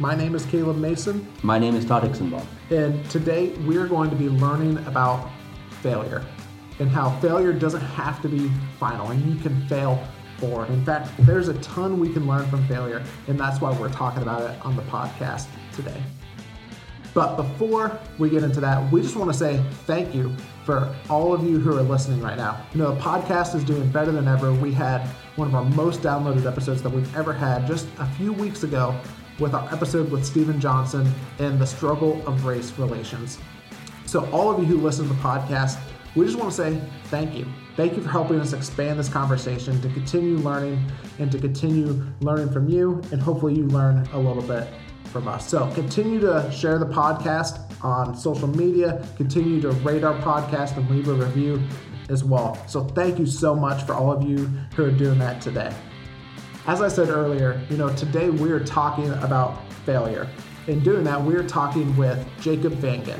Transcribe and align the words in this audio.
My 0.00 0.14
name 0.14 0.34
is 0.34 0.46
Caleb 0.46 0.78
Mason. 0.78 1.28
My 1.42 1.58
name 1.58 1.76
is 1.76 1.84
Todd 1.84 2.04
Hixenbaum. 2.04 2.46
And 2.70 3.04
today 3.10 3.50
we're 3.66 3.86
going 3.86 4.08
to 4.08 4.16
be 4.16 4.30
learning 4.30 4.78
about 4.86 5.30
failure 5.82 6.24
and 6.78 6.88
how 6.88 7.10
failure 7.20 7.52
doesn't 7.52 7.82
have 7.82 8.22
to 8.22 8.28
be 8.30 8.50
final 8.78 9.08
and 9.08 9.22
you 9.26 9.38
can 9.42 9.68
fail 9.68 10.02
forward. 10.38 10.70
In 10.70 10.82
fact, 10.86 11.10
there's 11.26 11.48
a 11.48 11.54
ton 11.60 12.00
we 12.00 12.10
can 12.10 12.26
learn 12.26 12.48
from 12.48 12.66
failure, 12.66 13.04
and 13.28 13.38
that's 13.38 13.60
why 13.60 13.78
we're 13.78 13.92
talking 13.92 14.22
about 14.22 14.50
it 14.50 14.64
on 14.64 14.74
the 14.74 14.82
podcast 14.84 15.48
today. 15.70 16.02
But 17.12 17.36
before 17.36 18.00
we 18.18 18.30
get 18.30 18.42
into 18.42 18.60
that, 18.60 18.90
we 18.90 19.02
just 19.02 19.16
want 19.16 19.30
to 19.30 19.36
say 19.36 19.62
thank 19.84 20.14
you 20.14 20.34
for 20.64 20.96
all 21.10 21.34
of 21.34 21.44
you 21.44 21.58
who 21.58 21.76
are 21.76 21.82
listening 21.82 22.22
right 22.22 22.38
now. 22.38 22.64
You 22.72 22.78
know, 22.78 22.94
the 22.94 23.00
podcast 23.02 23.54
is 23.54 23.64
doing 23.64 23.86
better 23.90 24.12
than 24.12 24.28
ever. 24.28 24.50
We 24.50 24.72
had 24.72 25.06
one 25.36 25.46
of 25.46 25.54
our 25.54 25.64
most 25.64 26.00
downloaded 26.00 26.46
episodes 26.46 26.82
that 26.84 26.90
we've 26.90 27.14
ever 27.14 27.34
had 27.34 27.66
just 27.66 27.86
a 27.98 28.06
few 28.06 28.32
weeks 28.32 28.62
ago 28.62 28.98
with 29.40 29.54
our 29.54 29.72
episode 29.72 30.10
with 30.10 30.24
Steven 30.24 30.60
Johnson 30.60 31.10
and 31.38 31.58
the 31.58 31.66
struggle 31.66 32.26
of 32.26 32.44
race 32.44 32.70
relations. 32.78 33.38
So, 34.06 34.28
all 34.30 34.50
of 34.50 34.58
you 34.58 34.66
who 34.66 34.76
listen 34.78 35.08
to 35.08 35.14
the 35.14 35.20
podcast, 35.20 35.78
we 36.14 36.24
just 36.26 36.38
want 36.38 36.50
to 36.50 36.56
say 36.56 36.80
thank 37.04 37.34
you. 37.34 37.46
Thank 37.76 37.96
you 37.96 38.02
for 38.02 38.10
helping 38.10 38.40
us 38.40 38.52
expand 38.52 38.98
this 38.98 39.08
conversation 39.08 39.80
to 39.80 39.88
continue 39.88 40.36
learning 40.38 40.84
and 41.18 41.30
to 41.32 41.38
continue 41.38 42.04
learning 42.20 42.50
from 42.50 42.68
you, 42.68 43.00
and 43.12 43.22
hopefully, 43.22 43.54
you 43.54 43.66
learn 43.68 44.06
a 44.12 44.18
little 44.18 44.42
bit 44.42 44.68
from 45.04 45.28
us. 45.28 45.48
So 45.48 45.70
continue 45.74 46.20
to 46.20 46.50
share 46.52 46.78
the 46.78 46.86
podcast 46.86 47.60
on 47.82 48.16
social 48.16 48.48
media, 48.48 49.06
continue 49.16 49.60
to 49.60 49.70
rate 49.70 50.04
our 50.04 50.14
podcast 50.20 50.76
and 50.76 50.88
leave 50.90 51.08
a 51.08 51.14
review 51.14 51.60
as 52.08 52.24
well. 52.24 52.58
So 52.66 52.84
thank 52.84 53.18
you 53.18 53.26
so 53.26 53.54
much 53.54 53.84
for 53.84 53.94
all 53.94 54.12
of 54.12 54.22
you 54.22 54.46
who 54.74 54.84
are 54.84 54.90
doing 54.90 55.18
that 55.18 55.40
today. 55.40 55.72
As 56.66 56.82
I 56.82 56.88
said 56.88 57.08
earlier, 57.08 57.58
you 57.70 57.78
know, 57.78 57.88
today 57.96 58.28
we're 58.28 58.62
talking 58.62 59.10
about 59.12 59.66
failure. 59.86 60.28
In 60.66 60.80
doing 60.80 61.04
that, 61.04 61.20
we're 61.20 61.42
talking 61.42 61.96
with 61.96 62.26
Jacob 62.38 62.74
Vangen. 62.74 63.18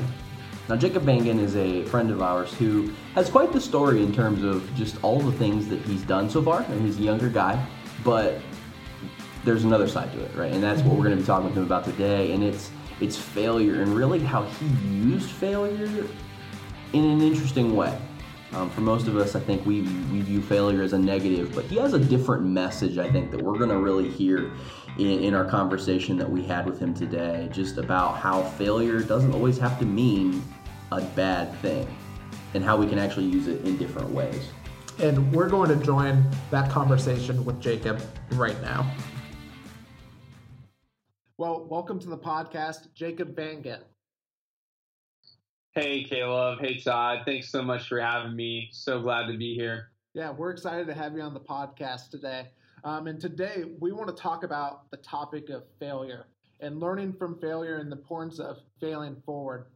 Now, 0.69 0.75
Jacob 0.75 1.03
Vangen 1.03 1.39
is 1.39 1.55
a 1.55 1.83
friend 1.85 2.11
of 2.11 2.21
ours 2.21 2.53
who 2.53 2.93
has 3.15 3.31
quite 3.31 3.51
the 3.51 3.59
story 3.59 4.03
in 4.03 4.13
terms 4.13 4.43
of 4.43 4.71
just 4.75 5.03
all 5.03 5.19
the 5.19 5.31
things 5.31 5.67
that 5.69 5.81
he's 5.81 6.03
done 6.03 6.29
so 6.29 6.41
far, 6.43 6.61
and 6.61 6.85
he's 6.85 6.99
a 6.99 7.01
younger 7.01 7.29
guy, 7.29 7.65
but 8.03 8.39
there's 9.43 9.63
another 9.63 9.87
side 9.87 10.13
to 10.13 10.23
it, 10.23 10.35
right? 10.35 10.53
And 10.53 10.61
that's 10.61 10.83
what 10.83 10.95
we're 10.95 11.05
going 11.05 11.17
to 11.17 11.21
be 11.21 11.25
talking 11.25 11.47
with 11.47 11.57
him 11.57 11.63
about 11.63 11.83
today. 11.83 12.33
And 12.33 12.43
it's 12.43 12.69
it's 12.99 13.17
failure 13.17 13.81
and 13.81 13.95
really 13.95 14.19
how 14.19 14.43
he 14.43 14.67
used 14.87 15.31
failure 15.31 16.05
in 16.93 17.03
an 17.03 17.21
interesting 17.21 17.75
way. 17.75 17.99
Um, 18.53 18.69
for 18.69 18.81
most 18.81 19.07
of 19.07 19.15
us, 19.15 19.33
I 19.35 19.39
think 19.39 19.65
we 19.65 19.81
we 20.11 20.21
view 20.21 20.41
failure 20.41 20.81
as 20.81 20.91
a 20.91 20.99
negative, 20.99 21.55
but 21.55 21.63
he 21.65 21.77
has 21.77 21.93
a 21.93 21.99
different 21.99 22.43
message. 22.43 22.97
I 22.97 23.09
think 23.09 23.31
that 23.31 23.41
we're 23.41 23.57
going 23.57 23.69
to 23.69 23.77
really 23.77 24.09
hear 24.09 24.51
in, 24.97 25.07
in 25.07 25.33
our 25.33 25.45
conversation 25.45 26.17
that 26.17 26.29
we 26.29 26.43
had 26.43 26.65
with 26.65 26.77
him 26.77 26.93
today, 26.93 27.47
just 27.53 27.77
about 27.77 28.17
how 28.17 28.43
failure 28.43 29.01
doesn't 29.01 29.33
always 29.33 29.57
have 29.57 29.79
to 29.79 29.85
mean 29.85 30.43
a 30.91 30.99
bad 30.99 31.55
thing, 31.61 31.87
and 32.53 32.61
how 32.61 32.75
we 32.75 32.87
can 32.87 32.99
actually 32.99 33.27
use 33.27 33.47
it 33.47 33.63
in 33.65 33.77
different 33.77 34.09
ways. 34.09 34.49
And 34.99 35.33
we're 35.33 35.49
going 35.49 35.69
to 35.69 35.83
join 35.85 36.29
that 36.49 36.69
conversation 36.69 37.45
with 37.45 37.61
Jacob 37.61 38.01
right 38.31 38.61
now. 38.61 38.93
Well, 41.37 41.65
welcome 41.69 41.99
to 41.99 42.07
the 42.07 42.17
podcast, 42.17 42.93
Jacob 42.93 43.33
Vangen. 43.33 43.79
Hey, 45.73 46.03
Caleb. 46.03 46.59
Hey, 46.59 46.79
Todd. 46.79 47.19
Thanks 47.25 47.47
so 47.47 47.61
much 47.61 47.87
for 47.87 47.97
having 47.97 48.35
me. 48.35 48.67
So 48.73 49.01
glad 49.01 49.27
to 49.27 49.37
be 49.37 49.55
here. 49.55 49.91
Yeah, 50.13 50.29
we're 50.29 50.51
excited 50.51 50.85
to 50.87 50.93
have 50.93 51.15
you 51.15 51.21
on 51.21 51.33
the 51.33 51.39
podcast 51.39 52.09
today. 52.09 52.49
Um, 52.83 53.07
and 53.07 53.21
today 53.21 53.63
we 53.79 53.93
want 53.93 54.09
to 54.09 54.21
talk 54.21 54.43
about 54.43 54.91
the 54.91 54.97
topic 54.97 55.49
of 55.49 55.63
failure 55.79 56.25
and 56.59 56.81
learning 56.81 57.13
from 57.13 57.39
failure 57.39 57.77
and 57.77 57.89
the 57.89 57.95
importance 57.95 58.37
of 58.37 58.57
failing 58.81 59.15
forward. 59.25 59.67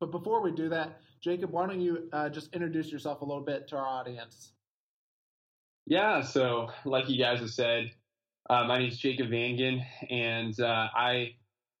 But 0.00 0.10
before 0.10 0.42
we 0.42 0.50
do 0.50 0.68
that, 0.70 1.00
Jacob, 1.20 1.52
why 1.52 1.68
don't 1.68 1.80
you 1.80 2.08
uh, 2.12 2.28
just 2.28 2.52
introduce 2.52 2.90
yourself 2.90 3.20
a 3.20 3.24
little 3.24 3.44
bit 3.44 3.68
to 3.68 3.76
our 3.76 3.86
audience? 3.86 4.50
Yeah, 5.86 6.22
so 6.22 6.70
like 6.84 7.08
you 7.08 7.18
guys 7.18 7.38
have 7.38 7.50
said, 7.50 7.92
uh, 8.50 8.64
my 8.64 8.78
name 8.78 8.88
is 8.88 8.98
Jacob 8.98 9.28
Vangen, 9.28 9.84
and 10.10 10.58
uh, 10.58 10.88
I 10.92 11.36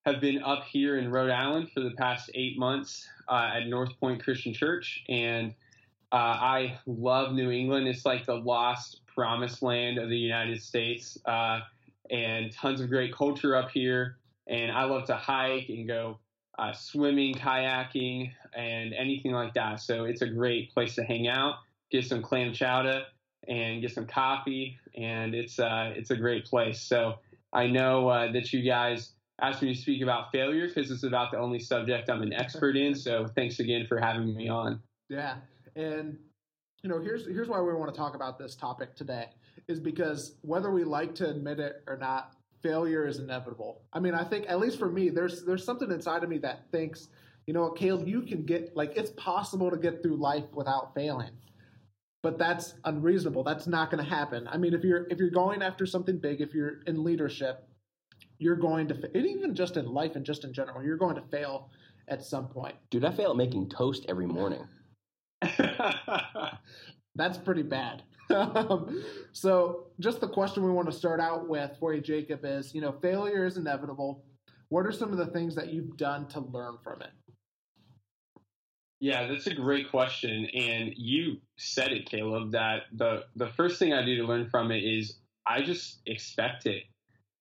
have 0.06 0.20
been 0.20 0.40
up 0.44 0.62
here 0.64 0.98
in 0.98 1.10
Rhode 1.10 1.32
Island 1.32 1.72
for 1.74 1.80
the 1.80 1.90
past 1.90 2.30
eight 2.34 2.56
months 2.56 3.08
uh, 3.28 3.50
at 3.54 3.64
NorthPointe 3.64 4.22
Christian 4.22 4.54
Church, 4.54 5.02
and 5.08 5.52
uh, 6.12 6.14
I 6.14 6.78
love 6.86 7.32
New 7.32 7.50
England. 7.50 7.88
It's 7.88 8.06
like 8.06 8.24
the 8.24 8.36
lost 8.36 9.00
promised 9.12 9.62
land 9.62 9.98
of 9.98 10.08
the 10.08 10.16
United 10.16 10.62
States, 10.62 11.18
uh, 11.26 11.58
and 12.08 12.52
tons 12.52 12.80
of 12.80 12.88
great 12.88 13.12
culture 13.12 13.56
up 13.56 13.72
here. 13.72 14.18
And 14.46 14.70
I 14.70 14.84
love 14.84 15.06
to 15.06 15.16
hike 15.16 15.70
and 15.70 15.88
go 15.88 16.20
uh, 16.56 16.72
swimming, 16.72 17.34
kayaking, 17.34 18.30
and 18.54 18.94
anything 18.94 19.32
like 19.32 19.54
that. 19.54 19.80
So 19.80 20.04
it's 20.04 20.22
a 20.22 20.28
great 20.28 20.72
place 20.72 20.94
to 20.94 21.02
hang 21.02 21.26
out, 21.26 21.56
get 21.90 22.04
some 22.04 22.22
clam 22.22 22.52
chowder 22.52 23.02
and 23.48 23.82
get 23.82 23.92
some 23.92 24.06
coffee, 24.06 24.78
and 24.96 25.34
it's 25.34 25.58
uh, 25.58 25.92
it's 25.96 26.12
a 26.12 26.16
great 26.16 26.44
place. 26.44 26.80
So 26.80 27.18
I 27.52 27.66
know 27.66 28.08
uh, 28.08 28.30
that 28.30 28.52
you 28.52 28.62
guys 28.62 29.15
asked 29.40 29.62
me 29.62 29.74
to 29.74 29.80
speak 29.80 30.02
about 30.02 30.32
failure 30.32 30.68
because 30.68 30.90
it's 30.90 31.02
about 31.02 31.30
the 31.30 31.38
only 31.38 31.58
subject 31.58 32.08
I'm 32.08 32.22
an 32.22 32.32
expert 32.32 32.76
in. 32.76 32.94
So 32.94 33.26
thanks 33.34 33.58
again 33.60 33.86
for 33.86 33.98
having 33.98 34.34
me 34.34 34.48
on. 34.48 34.80
Yeah, 35.08 35.36
and 35.74 36.18
you 36.82 36.90
know 36.90 37.00
here's 37.00 37.26
here's 37.26 37.48
why 37.48 37.60
we 37.60 37.72
want 37.74 37.92
to 37.92 37.98
talk 37.98 38.14
about 38.14 38.38
this 38.38 38.54
topic 38.54 38.94
today 38.94 39.28
is 39.68 39.80
because 39.80 40.36
whether 40.42 40.70
we 40.70 40.84
like 40.84 41.14
to 41.16 41.28
admit 41.28 41.60
it 41.60 41.82
or 41.86 41.96
not, 41.96 42.34
failure 42.62 43.06
is 43.06 43.18
inevitable. 43.18 43.82
I 43.92 44.00
mean, 44.00 44.14
I 44.14 44.24
think 44.24 44.46
at 44.48 44.58
least 44.58 44.78
for 44.78 44.90
me, 44.90 45.10
there's 45.10 45.44
there's 45.44 45.64
something 45.64 45.90
inside 45.90 46.24
of 46.24 46.28
me 46.28 46.38
that 46.38 46.70
thinks, 46.70 47.08
you 47.46 47.54
know, 47.54 47.70
Caleb, 47.70 48.08
you 48.08 48.22
can 48.22 48.44
get 48.44 48.76
like 48.76 48.96
it's 48.96 49.10
possible 49.10 49.70
to 49.70 49.76
get 49.76 50.02
through 50.02 50.16
life 50.16 50.44
without 50.52 50.94
failing 50.94 51.30
but 52.22 52.38
that's 52.38 52.74
unreasonable. 52.84 53.44
That's 53.44 53.68
not 53.68 53.88
going 53.88 54.02
to 54.02 54.10
happen. 54.10 54.48
I 54.48 54.56
mean, 54.56 54.74
if 54.74 54.82
you're 54.82 55.06
if 55.10 55.18
you're 55.18 55.30
going 55.30 55.62
after 55.62 55.86
something 55.86 56.18
big, 56.18 56.40
if 56.40 56.54
you're 56.54 56.82
in 56.88 57.04
leadership, 57.04 57.68
you're 58.38 58.56
going 58.56 58.88
to 58.88 58.94
and 59.14 59.26
even 59.26 59.54
just 59.54 59.76
in 59.76 59.86
life 59.86 60.16
and 60.16 60.24
just 60.24 60.44
in 60.44 60.52
general, 60.52 60.82
you're 60.82 60.96
going 60.96 61.16
to 61.16 61.22
fail 61.22 61.70
at 62.08 62.24
some 62.24 62.48
point. 62.48 62.74
Dude, 62.90 63.04
I 63.04 63.12
fail 63.12 63.30
at 63.30 63.36
making 63.36 63.68
toast 63.68 64.06
every 64.08 64.26
morning. 64.26 64.66
that's 67.14 67.38
pretty 67.38 67.62
bad. 67.62 68.02
Um, 68.30 69.04
so, 69.32 69.86
just 70.00 70.20
the 70.20 70.28
question 70.28 70.64
we 70.64 70.70
want 70.72 70.90
to 70.90 70.96
start 70.96 71.20
out 71.20 71.48
with 71.48 71.76
for 71.78 71.94
you, 71.94 72.00
Jacob, 72.00 72.40
is 72.44 72.74
you 72.74 72.80
know, 72.80 72.92
failure 73.00 73.44
is 73.44 73.56
inevitable. 73.56 74.24
What 74.68 74.84
are 74.84 74.92
some 74.92 75.12
of 75.12 75.18
the 75.18 75.26
things 75.26 75.54
that 75.54 75.72
you've 75.72 75.96
done 75.96 76.26
to 76.28 76.40
learn 76.40 76.78
from 76.82 77.02
it? 77.02 77.10
Yeah, 78.98 79.28
that's 79.28 79.46
a 79.46 79.54
great 79.54 79.90
question. 79.90 80.46
And 80.46 80.92
you 80.96 81.36
said 81.58 81.92
it, 81.92 82.06
Caleb, 82.06 82.52
that 82.52 82.84
the, 82.92 83.24
the 83.36 83.48
first 83.48 83.78
thing 83.78 83.92
I 83.92 84.04
do 84.04 84.16
to 84.16 84.24
learn 84.24 84.48
from 84.48 84.70
it 84.72 84.82
is 84.82 85.18
I 85.46 85.62
just 85.62 86.00
expect 86.06 86.66
it. 86.66 86.84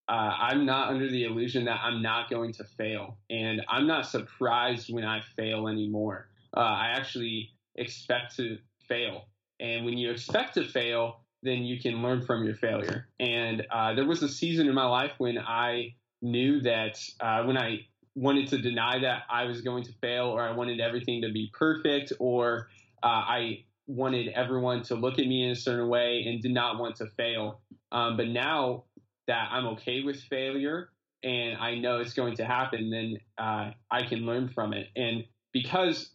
Uh, 0.08 0.12
I'm 0.40 0.66
not 0.66 0.90
under 0.90 1.10
the 1.10 1.24
illusion 1.24 1.66
that 1.66 1.80
I'm 1.84 2.02
not 2.02 2.30
going 2.30 2.54
to 2.54 2.64
fail. 2.64 3.18
And 3.30 3.62
I'm 3.68 3.88
not 3.88 4.06
surprised 4.08 4.94
when 4.94 5.04
I 5.04 5.22
fail 5.36 5.68
anymore. 5.68 6.30
Uh, 6.56 6.60
I 6.60 6.94
actually 6.96 7.52
expect 7.76 8.36
to 8.38 8.58
fail. 8.88 9.26
And 9.60 9.86
when 9.86 9.98
you 9.98 10.12
expect 10.12 10.54
to 10.56 10.64
fail, 10.64 11.22
then 11.42 11.64
you 11.64 11.80
can 11.80 12.02
learn 12.02 12.22
from 12.22 12.44
your 12.44 12.56
failure. 12.56 13.08
And 13.20 13.66
uh, 13.72 13.94
there 13.94 14.06
was 14.06 14.22
a 14.24 14.30
season 14.30 14.68
in 14.68 14.74
my 14.74 14.86
life 14.86 15.12
when 15.18 15.38
I 15.38 15.96
knew 16.22 16.62
that 16.62 17.00
uh, 17.20 17.44
when 17.44 17.58
I 17.58 17.86
wanted 18.16 18.48
to 18.50 18.58
deny 18.58 19.00
that 19.00 19.24
I 19.30 19.44
was 19.44 19.62
going 19.62 19.84
to 19.84 19.92
fail 20.02 20.26
or 20.26 20.42
I 20.42 20.52
wanted 20.52 20.80
everything 20.80 21.22
to 21.22 21.32
be 21.32 21.52
perfect 21.54 22.14
or 22.20 22.70
uh, 23.04 23.08
I 23.08 23.66
wanted 23.88 24.30
everyone 24.30 24.82
to 24.84 24.96
look 24.96 25.20
at 25.20 25.28
me 25.28 25.44
in 25.44 25.52
a 25.52 25.56
certain 25.56 25.88
way 25.88 26.24
and 26.26 26.42
did 26.42 26.54
not 26.54 26.80
want 26.80 26.96
to 26.98 27.08
fail. 27.08 27.62
Um, 27.92 28.18
but 28.18 28.28
now 28.28 28.86
that 29.28 29.50
I'm 29.52 29.66
okay 29.68 30.04
with 30.04 30.22
failure 30.22 30.90
and 31.24 31.58
I 31.58 31.76
know 31.76 32.00
it's 32.00 32.14
going 32.14 32.36
to 32.38 32.46
happen, 32.46 32.90
then 32.90 33.18
uh, 33.38 33.72
I 33.90 34.04
can 34.04 34.20
learn 34.20 34.50
from 34.50 34.74
it. 34.74 34.88
And 34.96 35.24
because 35.54 36.12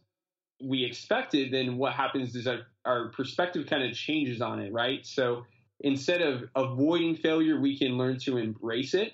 we 0.62 0.84
expected, 0.84 1.52
then 1.52 1.76
what 1.76 1.94
happens 1.94 2.36
is 2.36 2.46
our, 2.46 2.60
our 2.84 3.08
perspective 3.08 3.66
kind 3.66 3.82
of 3.82 3.94
changes 3.94 4.40
on 4.40 4.60
it, 4.60 4.72
right? 4.72 5.04
So 5.04 5.44
instead 5.80 6.22
of 6.22 6.44
avoiding 6.54 7.16
failure, 7.16 7.60
we 7.60 7.78
can 7.78 7.98
learn 7.98 8.18
to 8.20 8.36
embrace 8.36 8.94
it. 8.94 9.12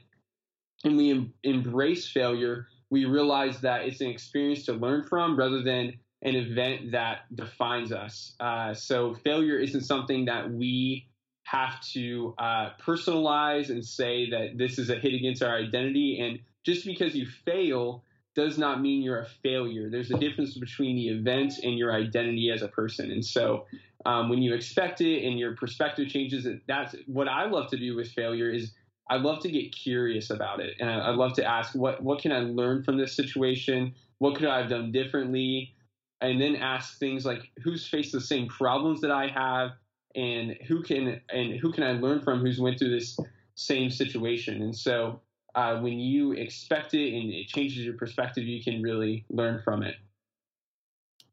And 0.85 0.97
we 0.97 1.11
em- 1.11 1.33
embrace 1.43 2.07
failure 2.07 2.67
we 2.91 3.05
realize 3.05 3.61
that 3.61 3.83
it's 3.83 4.01
an 4.01 4.09
experience 4.09 4.65
to 4.67 4.73
learn 4.73 5.05
from 5.05 5.37
rather 5.37 5.63
than 5.63 5.95
an 6.23 6.35
event 6.35 6.93
that 6.93 7.35
defines 7.35 7.93
us. 7.93 8.35
Uh, 8.41 8.75
so 8.75 9.15
failure 9.15 9.59
isn't 9.59 9.83
something 9.83 10.27
that 10.27 10.51
we 10.51 11.09
have 11.47 11.81
to 11.81 12.35
uh, 12.39 12.71
personalize 12.85 13.71
and 13.71 13.85
say 13.85 14.29
that 14.31 14.59
this 14.59 14.81
is 14.81 14.91
a 14.91 14.97
hit 14.97 15.15
against 15.15 15.45
our 15.45 15.57
identity. 15.57 16.19
And 16.21 16.41
just 16.65 16.85
because 16.85 17.15
you 17.15 17.27
fail 17.45 18.03
does 18.35 18.59
not 18.59 18.81
mean 18.81 19.01
you're 19.01 19.21
a 19.21 19.29
failure. 19.45 19.89
There's 19.89 20.11
a 20.11 20.19
difference 20.19 20.59
between 20.59 20.97
the 20.97 21.09
event 21.09 21.55
and 21.63 21.79
your 21.79 21.95
identity 21.95 22.51
as 22.51 22.63
a 22.63 22.69
person. 22.69 23.13
And 23.13 23.25
so 23.25 23.65
um, 24.05 24.29
when 24.29 24.43
you 24.43 24.55
expect 24.55 25.01
it 25.01 25.25
and 25.25 25.39
your 25.39 25.55
perspective 25.55 26.09
changes, 26.09 26.49
that's 26.67 26.97
what 27.07 27.29
I 27.29 27.47
love 27.47 27.71
to 27.71 27.79
do 27.79 27.95
with 27.95 28.11
failure 28.11 28.51
is 28.51 28.73
I 29.09 29.17
love 29.17 29.41
to 29.43 29.51
get 29.51 29.73
curious 29.73 30.31
about 30.31 30.59
it. 30.59 30.75
And 30.81 30.91
I, 30.91 30.99
I 30.99 31.11
love 31.11 31.35
to 31.35 31.45
ask, 31.45 31.77
what, 31.77 32.03
what 32.03 32.21
can 32.21 32.33
I 32.33 32.41
learn 32.41 32.83
from 32.83 32.99
this 32.99 33.15
situation? 33.15 33.95
What 34.19 34.35
could 34.35 34.49
I 34.49 34.59
have 34.59 34.69
done 34.69 34.91
differently? 34.91 35.75
And 36.21 36.41
then 36.41 36.57
ask 36.57 36.99
things 36.99 37.25
like, 37.25 37.53
who's 37.63 37.87
faced 37.87 38.11
the 38.11 38.21
same 38.21 38.49
problems 38.49 39.01
that 39.03 39.13
I 39.13 39.29
have? 39.29 39.71
And 40.17 40.57
who 40.67 40.83
can, 40.83 41.21
and 41.29 41.61
who 41.61 41.71
can 41.71 41.85
I 41.85 41.93
learn 41.93 42.23
from 42.23 42.41
who's 42.41 42.59
went 42.59 42.79
through 42.79 42.99
this 42.99 43.19
same 43.55 43.91
situation? 43.91 44.63
And 44.63 44.75
so 44.75 45.21
uh, 45.55 45.79
when 45.81 45.99
you 45.99 46.33
expect 46.33 46.95
it 46.95 47.15
and 47.15 47.33
it 47.33 47.49
changes 47.49 47.85
your 47.85 47.95
perspective, 47.95 48.45
you 48.45 48.63
can 48.63 48.83
really 48.83 49.25
learn 49.31 49.61
from 49.63 49.83
it. 49.83 49.97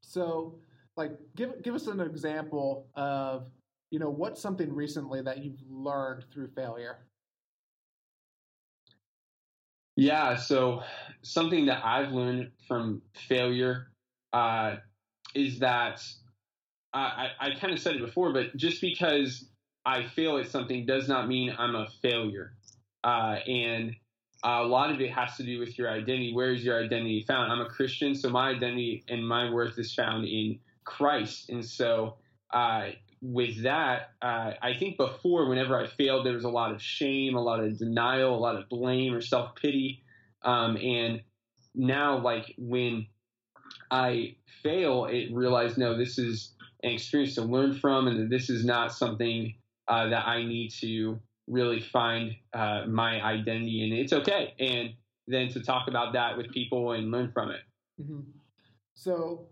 So, 0.02 0.56
like, 0.96 1.18
give 1.36 1.62
give 1.64 1.74
us 1.74 1.88
an 1.88 2.00
example 2.00 2.88
of, 2.96 3.48
you 3.90 4.00
know, 4.00 4.10
what's 4.10 4.42
something 4.42 4.74
recently 4.74 5.22
that 5.22 5.44
you've 5.44 5.62
learned 5.70 6.26
through 6.32 6.50
failure. 6.56 7.00
Yeah, 9.96 10.36
so 10.36 10.82
something 11.22 11.66
that 11.68 11.86
I've 11.86 12.12
learned 12.12 12.52
from 12.68 13.02
failure 13.28 13.88
uh, 14.32 14.78
is 15.36 15.60
that 15.60 16.04
I, 16.94 17.30
I, 17.40 17.56
kind 17.56 17.74
of 17.74 17.80
said 17.80 17.96
it 17.96 18.02
before, 18.02 18.34
but 18.34 18.56
just 18.56 18.82
because 18.82 19.46
I 19.86 20.04
fail 20.04 20.38
at 20.38 20.48
something 20.48 20.86
does 20.86 21.08
not 21.08 21.28
mean 21.28 21.54
I'm 21.58 21.76
a 21.76 21.88
failure. 22.02 22.54
Uh, 23.04 23.38
and 23.48 23.96
a 24.44 24.64
lot 24.64 24.92
of 24.92 25.02
it 25.02 25.12
has 25.12 25.36
to 25.38 25.44
do 25.44 25.60
with 25.60 25.78
your 25.78 25.90
identity. 25.90 26.34
Where 26.34 26.52
is 26.52 26.64
your 26.64 26.84
identity 26.84 27.24
found? 27.28 27.52
I'm 27.52 27.62
a 27.62 27.70
Christian, 27.70 28.14
so 28.14 28.30
my 28.30 28.50
identity 28.50 29.04
and 29.10 29.28
my 29.28 29.50
worth 29.50 29.80
is 29.80 29.94
found 29.94 30.26
in 30.26 30.60
Christ. 30.84 31.50
And 31.50 31.66
so, 31.66 32.18
uh, 32.52 32.90
with 33.22 33.64
that, 33.64 34.12
uh, 34.22 34.52
I 34.62 34.74
think 34.78 34.98
before, 34.98 35.48
whenever 35.48 35.80
I 35.80 35.88
failed, 35.88 36.26
there 36.26 36.34
was 36.34 36.44
a 36.44 36.50
lot 36.50 36.74
of 36.74 36.82
shame, 36.82 37.36
a 37.36 37.42
lot 37.42 37.64
of 37.64 37.78
denial, 37.80 38.36
a 38.36 38.38
lot 38.38 38.58
of 38.58 38.68
blame 38.68 39.14
or 39.14 39.22
self 39.22 39.56
pity. 39.56 40.04
Um, 40.44 40.76
and 40.76 41.22
now, 41.74 42.18
like 42.20 42.54
when 42.58 43.08
I 43.90 44.36
fail, 44.62 45.06
it 45.06 45.34
realized 45.34 45.78
no, 45.78 45.98
this 45.98 46.20
is 46.20 46.54
an 46.84 46.92
experience 46.92 47.36
to 47.36 47.42
learn 47.42 47.74
from, 47.74 48.08
and 48.08 48.20
that 48.20 48.30
this 48.30 48.50
is 48.50 48.66
not 48.66 48.94
something 48.94 49.54
uh, 49.88 50.10
that 50.10 50.28
I 50.28 50.44
need 50.44 50.72
to 50.82 51.20
really 51.48 51.80
find 51.80 52.36
uh, 52.54 52.86
my 52.88 53.22
identity, 53.22 53.84
and 53.84 53.94
it's 53.94 54.14
okay. 54.14 54.54
And 54.60 54.94
then 55.28 55.50
to 55.50 55.62
talk 55.62 55.88
about 55.88 56.14
that 56.14 56.38
with 56.38 56.52
people 56.52 56.92
and 56.92 57.10
learn 57.12 57.32
from 57.32 57.52
it. 57.52 57.62
Mm-hmm. 58.02 58.20
So, 58.96 59.48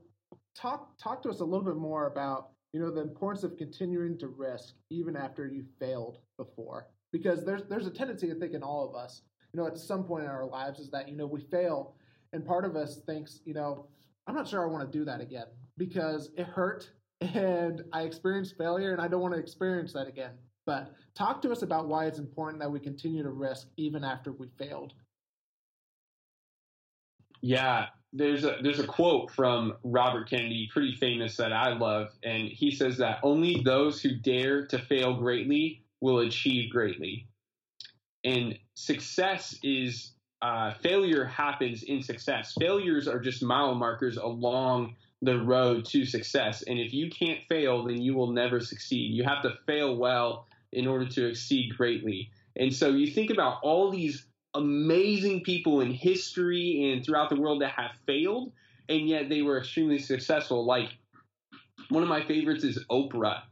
talk 0.56 0.98
talk 0.98 1.24
to 1.24 1.30
us 1.30 1.40
a 1.40 1.46
little 1.46 1.66
bit 1.66 1.78
more 1.78 2.08
about 2.08 2.50
you 2.74 2.80
know 2.80 2.92
the 2.92 3.02
importance 3.02 3.44
of 3.44 3.58
continuing 3.58 4.18
to 4.20 4.28
risk 4.28 4.76
even 4.90 5.16
after 5.16 5.48
you 5.48 5.64
failed 5.80 6.20
before, 6.38 6.88
because 7.12 7.46
there's 7.46 7.64
there's 7.70 7.88
a 7.88 7.92
tendency 7.92 8.32
I 8.32 8.36
think 8.40 8.54
in 8.54 8.64
all 8.64 8.88
of 8.88 8.96
us, 8.96 9.22
you 9.54 9.60
know, 9.60 9.68
at 9.68 9.78
some 9.78 10.04
point 10.04 10.26
in 10.26 10.30
our 10.30 10.46
lives 10.46 10.80
is 10.80 10.90
that 10.92 11.10
you 11.10 11.16
know 11.16 11.26
we 11.26 11.42
fail, 11.42 11.96
and 12.34 12.46
part 12.46 12.66
of 12.66 12.76
us 12.76 13.02
thinks 13.06 13.40
you 13.46 13.54
know 13.54 13.88
I'm 14.28 14.36
not 14.36 14.48
sure 14.48 14.64
I 14.64 14.72
want 14.72 14.92
to 14.92 14.98
do 14.98 15.06
that 15.06 15.22
again 15.22 15.48
because 15.78 16.32
it 16.38 16.46
hurt 16.46 16.90
and 17.22 17.84
I 17.94 18.02
experienced 18.02 18.58
failure 18.58 18.92
and 18.92 19.02
I 19.02 19.08
don't 19.08 19.22
want 19.22 19.34
to 19.34 19.40
experience 19.40 19.94
that 19.94 20.08
again. 20.08 20.32
But 20.66 20.94
talk 21.16 21.42
to 21.44 21.52
us 21.52 21.62
about 21.62 21.88
why 21.88 22.06
it's 22.06 22.20
important 22.20 22.60
that 22.60 22.72
we 22.72 22.80
continue 22.80 23.24
to 23.24 23.30
risk 23.30 23.68
even 23.78 24.04
after 24.04 24.32
we 24.32 24.48
failed. 24.58 24.94
Yeah, 27.42 27.88
there's 28.14 28.44
a 28.44 28.58
there's 28.62 28.80
a 28.80 28.86
quote 28.86 29.32
from 29.32 29.74
Robert 29.84 30.30
Kennedy, 30.30 30.70
pretty 30.72 30.96
famous 30.96 31.38
that 31.38 31.52
I 31.54 31.74
love, 31.74 32.10
and 32.24 32.48
he 32.48 32.70
says 32.70 32.98
that 32.98 33.20
only 33.24 33.62
those 33.66 34.02
who 34.02 34.16
dare 34.16 34.68
to 34.68 34.78
fail 34.78 35.16
greatly 35.16 35.84
will 36.02 36.20
achieve 36.20 36.72
greatly. 36.72 37.28
And 38.24 38.58
success 38.76 39.58
is 39.64 40.14
uh, 40.44 40.74
failure 40.76 41.26
happens 41.26 41.84
in 41.84 42.04
success. 42.04 42.54
Failures 42.60 43.08
are 43.08 43.20
just 43.20 43.42
mile 43.42 43.74
markers 43.74 44.18
along 44.18 44.96
the 45.22 45.40
road 45.40 45.86
to 45.86 46.06
success. 46.06 46.64
And 46.64 46.80
if 46.80 46.94
you 46.94 47.10
can't 47.10 47.40
fail, 47.48 47.86
then 47.86 48.02
you 48.02 48.16
will 48.16 48.32
never 48.32 48.60
succeed. 48.60 49.14
You 49.14 49.24
have 49.24 49.44
to 49.44 49.58
fail 49.66 49.96
well 49.96 50.48
in 50.72 50.88
order 50.88 51.06
to 51.06 51.28
exceed 51.28 51.76
greatly. 51.78 52.32
And 52.56 52.74
so 52.74 52.90
you 52.90 53.12
think 53.12 53.30
about 53.30 53.60
all 53.64 53.92
these 53.92 54.26
amazing 54.54 55.44
people 55.44 55.82
in 55.82 55.92
history 55.92 56.92
and 56.92 57.06
throughout 57.06 57.30
the 57.30 57.40
world 57.40 57.62
that 57.62 57.72
have 57.72 57.92
failed, 58.06 58.52
and 58.90 59.08
yet 59.08 59.30
they 59.30 59.42
were 59.42 59.60
extremely 59.60 60.00
successful. 60.00 60.66
Like 60.66 60.90
one 61.90 62.04
of 62.04 62.10
my 62.10 62.24
favorites 62.26 62.64
is 62.64 62.84
Oprah. 62.90 63.44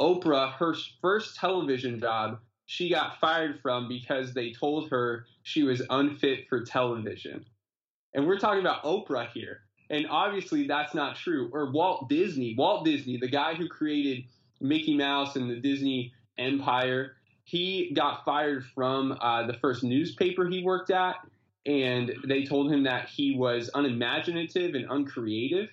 Oprah, 0.00 0.52
her 0.54 0.74
first 1.00 1.36
television 1.36 2.00
job, 2.00 2.40
she 2.66 2.90
got 2.90 3.20
fired 3.20 3.60
from 3.60 3.88
because 3.88 4.34
they 4.34 4.52
told 4.52 4.90
her 4.90 5.26
she 5.42 5.62
was 5.62 5.82
unfit 5.90 6.46
for 6.48 6.64
television. 6.64 7.44
And 8.14 8.26
we're 8.26 8.38
talking 8.38 8.60
about 8.60 8.82
Oprah 8.82 9.30
here. 9.32 9.60
And 9.92 10.06
obviously 10.08 10.66
that's 10.66 10.94
not 10.94 11.16
true. 11.16 11.50
Or 11.52 11.70
Walt 11.70 12.08
Disney. 12.08 12.54
Walt 12.56 12.84
Disney, 12.84 13.18
the 13.18 13.28
guy 13.28 13.54
who 13.54 13.68
created 13.68 14.24
Mickey 14.60 14.96
Mouse 14.96 15.36
and 15.36 15.50
the 15.50 15.60
Disney 15.60 16.12
Empire. 16.38 17.16
He 17.44 17.92
got 17.94 18.24
fired 18.24 18.64
from 18.74 19.18
uh, 19.20 19.46
the 19.46 19.54
first 19.54 19.84
newspaper 19.84 20.48
he 20.48 20.62
worked 20.62 20.90
at, 20.90 21.16
and 21.66 22.14
they 22.24 22.44
told 22.44 22.72
him 22.72 22.84
that 22.84 23.08
he 23.08 23.36
was 23.36 23.68
unimaginative 23.74 24.74
and 24.74 24.86
uncreative. 24.90 25.68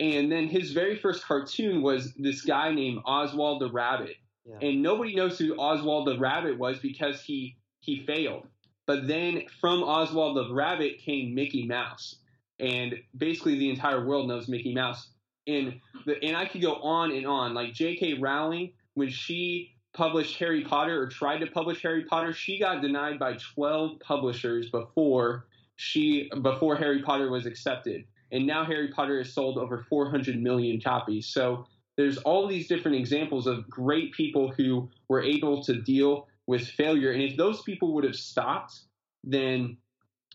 And 0.00 0.30
then 0.32 0.48
his 0.48 0.72
very 0.72 0.96
first 0.96 1.24
cartoon 1.24 1.82
was 1.82 2.14
this 2.14 2.42
guy 2.42 2.72
named 2.72 3.02
Oswald 3.04 3.60
the 3.60 3.70
Rabbit. 3.70 4.16
Yeah. 4.46 4.68
And 4.68 4.82
nobody 4.82 5.14
knows 5.14 5.38
who 5.38 5.54
Oswald 5.56 6.08
the 6.08 6.18
Rabbit 6.18 6.58
was 6.58 6.78
because 6.78 7.20
he 7.20 7.56
he 7.80 8.04
failed. 8.06 8.46
But 8.86 9.06
then 9.06 9.42
from 9.60 9.82
Oswald 9.82 10.36
the 10.36 10.52
Rabbit 10.52 10.98
came 10.98 11.34
Mickey 11.34 11.66
Mouse. 11.66 12.16
And 12.60 12.94
basically 13.16 13.58
the 13.58 13.70
entire 13.70 14.04
world 14.04 14.28
knows 14.28 14.48
Mickey 14.48 14.74
Mouse. 14.74 15.08
And 15.46 15.80
the, 16.06 16.22
and 16.22 16.36
I 16.36 16.46
could 16.46 16.60
go 16.60 16.74
on 16.74 17.12
and 17.12 17.26
on. 17.26 17.54
Like 17.54 17.72
J.K. 17.72 18.14
Rowling 18.14 18.72
when 18.94 19.08
she 19.08 19.74
published 19.94 20.38
Harry 20.38 20.62
Potter 20.64 21.00
or 21.00 21.06
tried 21.06 21.38
to 21.38 21.46
publish 21.46 21.82
Harry 21.82 22.04
Potter, 22.04 22.32
she 22.32 22.58
got 22.58 22.82
denied 22.82 23.18
by 23.18 23.36
12 23.54 24.00
publishers 24.00 24.70
before 24.70 25.46
she 25.76 26.28
before 26.42 26.76
Harry 26.76 27.02
Potter 27.02 27.30
was 27.30 27.46
accepted. 27.46 28.04
And 28.32 28.46
now 28.46 28.64
Harry 28.64 28.88
Potter 28.88 29.18
has 29.18 29.32
sold 29.32 29.56
over 29.56 29.86
400 29.88 30.42
million 30.42 30.80
copies. 30.80 31.26
So 31.26 31.66
there's 31.96 32.18
all 32.18 32.46
these 32.46 32.68
different 32.68 32.96
examples 32.96 33.46
of 33.46 33.68
great 33.70 34.12
people 34.12 34.52
who 34.56 34.90
were 35.08 35.22
able 35.22 35.62
to 35.64 35.80
deal 35.80 36.28
with 36.46 36.66
failure. 36.66 37.12
And 37.12 37.22
if 37.22 37.36
those 37.36 37.62
people 37.62 37.94
would 37.94 38.04
have 38.04 38.16
stopped, 38.16 38.80
then 39.24 39.76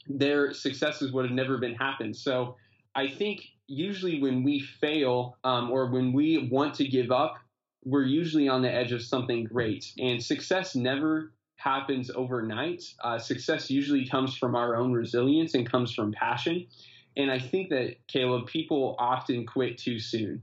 their 0.07 0.53
successes 0.53 1.11
would 1.11 1.25
have 1.25 1.33
never 1.33 1.57
been 1.57 1.75
happened. 1.75 2.15
So 2.15 2.55
I 2.95 3.07
think 3.07 3.41
usually 3.67 4.21
when 4.21 4.43
we 4.43 4.59
fail 4.59 5.37
um, 5.43 5.71
or 5.71 5.89
when 5.89 6.13
we 6.13 6.49
want 6.51 6.75
to 6.75 6.87
give 6.87 7.11
up, 7.11 7.35
we're 7.85 8.03
usually 8.03 8.47
on 8.47 8.61
the 8.61 8.71
edge 8.71 8.91
of 8.91 9.01
something 9.01 9.43
great. 9.45 9.93
And 9.97 10.23
success 10.23 10.75
never 10.75 11.33
happens 11.55 12.11
overnight. 12.13 12.83
Uh, 13.03 13.19
success 13.19 13.69
usually 13.69 14.05
comes 14.07 14.37
from 14.37 14.55
our 14.55 14.75
own 14.75 14.93
resilience 14.93 15.53
and 15.53 15.69
comes 15.69 15.93
from 15.93 16.11
passion. 16.11 16.67
And 17.15 17.31
I 17.31 17.39
think 17.39 17.69
that, 17.69 17.95
Caleb, 18.07 18.47
people 18.47 18.95
often 18.99 19.45
quit 19.45 19.77
too 19.77 19.99
soon. 19.99 20.41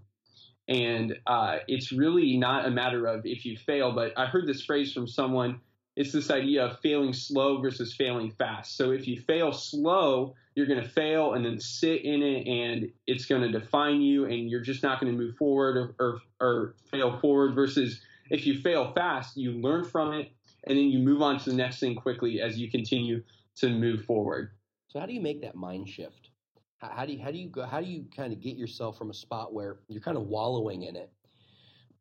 And 0.69 1.19
uh, 1.27 1.59
it's 1.67 1.91
really 1.93 2.37
not 2.37 2.67
a 2.67 2.71
matter 2.71 3.07
of 3.07 3.27
if 3.27 3.45
you 3.45 3.57
fail, 3.57 3.93
but 3.93 4.17
I 4.17 4.27
heard 4.27 4.47
this 4.47 4.65
phrase 4.65 4.93
from 4.93 5.09
someone 5.09 5.61
it's 6.01 6.13
this 6.13 6.31
idea 6.31 6.65
of 6.65 6.81
failing 6.81 7.13
slow 7.13 7.61
versus 7.61 7.95
failing 7.95 8.31
fast. 8.31 8.75
So 8.75 8.91
if 8.91 9.07
you 9.07 9.21
fail 9.21 9.53
slow, 9.53 10.35
you're 10.55 10.67
going 10.67 10.81
to 10.83 10.89
fail 10.89 11.35
and 11.35 11.45
then 11.45 11.61
sit 11.61 12.07
in 12.07 12.23
it 12.23 12.49
and 12.49 12.91
it's 13.07 13.27
going 13.27 13.43
to 13.43 13.51
define 13.51 14.01
you 14.01 14.25
and 14.25 14.49
you're 14.49 14.63
just 14.63 14.83
not 14.83 14.99
going 14.99 15.13
to 15.13 15.19
move 15.19 15.37
forward 15.37 15.77
or, 15.77 15.95
or, 16.01 16.21
or, 16.41 16.75
fail 16.91 17.19
forward 17.19 17.55
versus 17.55 18.01
if 18.31 18.47
you 18.47 18.63
fail 18.63 18.93
fast, 18.95 19.37
you 19.37 19.53
learn 19.53 19.85
from 19.85 20.15
it 20.15 20.33
and 20.65 20.79
then 20.79 20.87
you 20.87 21.01
move 21.01 21.21
on 21.21 21.39
to 21.39 21.51
the 21.51 21.57
next 21.57 21.81
thing 21.81 21.95
quickly 21.95 22.41
as 22.41 22.57
you 22.57 22.71
continue 22.71 23.23
to 23.57 23.69
move 23.69 24.03
forward. 24.07 24.53
So 24.89 25.01
how 25.01 25.05
do 25.05 25.13
you 25.13 25.21
make 25.21 25.43
that 25.43 25.55
mind 25.55 25.87
shift? 25.87 26.31
How, 26.79 26.93
how 26.97 27.05
do 27.05 27.13
you, 27.13 27.23
how 27.23 27.31
do 27.31 27.37
you 27.37 27.51
go, 27.51 27.67
how 27.67 27.83
do 27.83 27.87
you 27.87 28.07
kind 28.17 28.33
of 28.33 28.41
get 28.41 28.57
yourself 28.57 28.97
from 28.97 29.11
a 29.11 29.15
spot 29.15 29.53
where 29.53 29.81
you're 29.89 30.01
kind 30.01 30.17
of 30.17 30.29
wallowing 30.29 30.83
in 30.85 30.97
it 30.97 31.13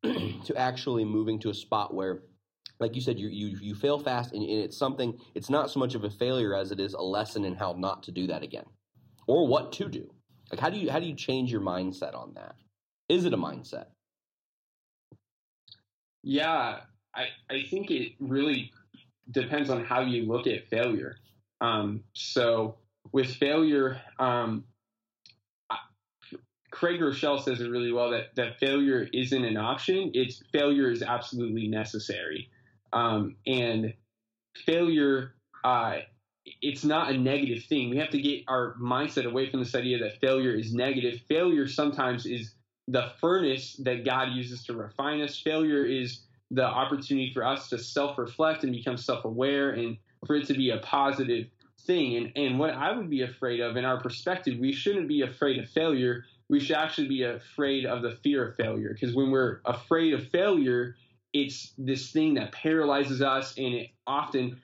to 0.46 0.56
actually 0.56 1.04
moving 1.04 1.38
to 1.40 1.50
a 1.50 1.54
spot 1.54 1.94
where 1.94 2.22
like 2.80 2.96
you 2.96 3.02
said, 3.02 3.20
you 3.20 3.28
you 3.28 3.58
you 3.62 3.76
fail 3.76 4.00
fast, 4.00 4.34
and, 4.34 4.42
and 4.42 4.64
it's 4.64 4.78
something. 4.78 5.18
It's 5.36 5.50
not 5.50 5.70
so 5.70 5.80
much 5.80 5.96
of 5.96 6.04
a 6.04 6.10
failure 6.10 6.56
as 6.56 6.72
it 6.72 6.80
is 6.80 6.94
a 6.94 7.02
lesson 7.02 7.46
in 7.46 7.56
how 7.56 7.74
not 7.78 8.04
to 8.04 8.12
do 8.12 8.28
that 8.28 8.44
again, 8.44 8.66
or 9.28 9.48
what 9.48 9.72
to 9.74 9.90
do. 9.90 10.10
Like 10.52 10.60
how 10.60 10.70
do 10.70 10.78
you 10.78 10.90
how 10.90 11.00
do 11.00 11.06
you 11.06 11.16
change 11.16 11.52
your 11.52 11.62
mindset 11.62 12.16
on 12.16 12.34
that? 12.36 12.56
Is 13.10 13.26
it 13.26 13.34
a 13.34 13.38
mindset? 13.38 13.86
Yeah, 16.24 16.82
I 17.16 17.26
I 17.50 17.64
think 17.70 17.92
it 17.92 18.14
really 18.20 18.72
depends 19.32 19.70
on 19.70 19.84
how 19.86 20.02
you 20.02 20.24
look 20.24 20.48
at 20.48 20.70
failure. 20.70 21.18
Um, 21.62 22.04
so 22.14 22.78
with 23.12 23.28
failure, 23.36 24.02
um, 24.18 24.64
Craig 26.72 27.00
Groeschel 27.00 27.44
says 27.44 27.62
it 27.62 27.70
really 27.70 27.92
well 27.92 28.12
that 28.12 28.36
that 28.36 28.60
failure 28.60 29.08
isn't 29.14 29.44
an 29.44 29.58
option. 29.58 30.12
It's 30.14 30.42
failure 30.52 30.90
is 30.92 31.02
absolutely 31.02 31.68
necessary, 31.68 32.50
um, 32.94 33.36
and 33.46 33.94
failure. 34.66 35.34
Uh, 35.64 35.98
it's 36.62 36.84
not 36.84 37.12
a 37.12 37.18
negative 37.18 37.64
thing. 37.66 37.90
We 37.90 37.98
have 37.98 38.10
to 38.12 38.22
get 38.22 38.44
our 38.48 38.76
mindset 38.82 39.26
away 39.26 39.50
from 39.50 39.60
this 39.60 39.76
idea 39.76 40.00
that 40.00 40.20
failure 40.20 40.52
is 40.52 40.74
negative. 40.74 41.22
Failure 41.28 41.68
sometimes 41.68 42.26
is 42.26 42.54
the 42.88 43.12
furnace 43.22 43.76
that 43.84 44.04
God 44.04 44.30
uses 44.32 44.64
to 44.66 44.74
refine 44.74 45.22
us. 45.22 45.40
Failure 45.40 45.86
is 45.86 46.22
the 46.52 46.66
opportunity 46.66 47.32
for 47.34 47.46
us 47.46 47.70
to 47.70 47.78
self 47.78 48.18
reflect 48.18 48.64
and 48.64 48.74
become 48.74 48.98
self 48.98 49.26
aware 49.26 49.72
and 49.72 49.98
for 50.26 50.36
it 50.36 50.48
to 50.48 50.54
be 50.54 50.72
a 50.72 50.78
positive 50.80 51.48
thing. 51.86 52.18
And, 52.18 52.32
and 52.36 52.60
what 52.60 52.72
I 52.72 52.92
would 52.92 53.10
be 53.10 53.22
afraid 53.22 53.60
of 53.60 53.78
in 53.78 53.86
our 53.86 54.00
perspective, 54.02 54.58
we 54.60 54.74
shouldn't 54.74 55.08
be 55.08 55.22
afraid 55.22 55.60
of 55.60 55.70
failure. 55.70 56.26
We 56.50 56.60
should 56.60 56.78
actually 56.78 57.08
be 57.08 57.24
afraid 57.24 57.86
of 57.86 58.02
the 58.02 58.18
fear 58.24 58.50
of 58.50 58.56
failure. 58.56 58.92
Because 58.94 59.16
when 59.16 59.30
we're 59.30 59.62
afraid 59.66 60.14
of 60.14 60.28
failure, 60.30 60.96
it's 61.34 61.74
this 61.78 62.12
thing 62.12 62.36
that 62.36 62.52
paralyzes 62.52 63.22
us 63.22 63.56
and 63.58 63.74
it 63.74 63.90
often 64.08 64.60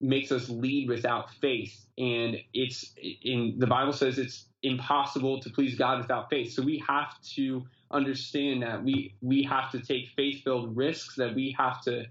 makes 0.00 0.32
us 0.32 0.48
lead 0.48 0.88
without 0.88 1.30
faith. 1.34 1.86
And 1.98 2.36
it's 2.54 2.94
in 3.22 3.56
the 3.58 3.66
Bible 3.66 3.92
says 3.92 4.18
it's 4.18 4.46
impossible 4.62 5.40
to 5.40 5.50
please 5.50 5.76
God 5.76 5.98
without 5.98 6.30
faith. 6.30 6.52
So 6.52 6.62
we 6.62 6.82
have 6.86 7.20
to 7.34 7.64
understand 7.90 8.62
that 8.62 8.82
we 8.82 9.14
we 9.20 9.42
have 9.44 9.70
to 9.72 9.80
take 9.80 10.08
faith 10.16 10.42
filled 10.42 10.76
risks, 10.76 11.16
that 11.16 11.34
we 11.34 11.54
have 11.58 11.82
to 11.82 12.04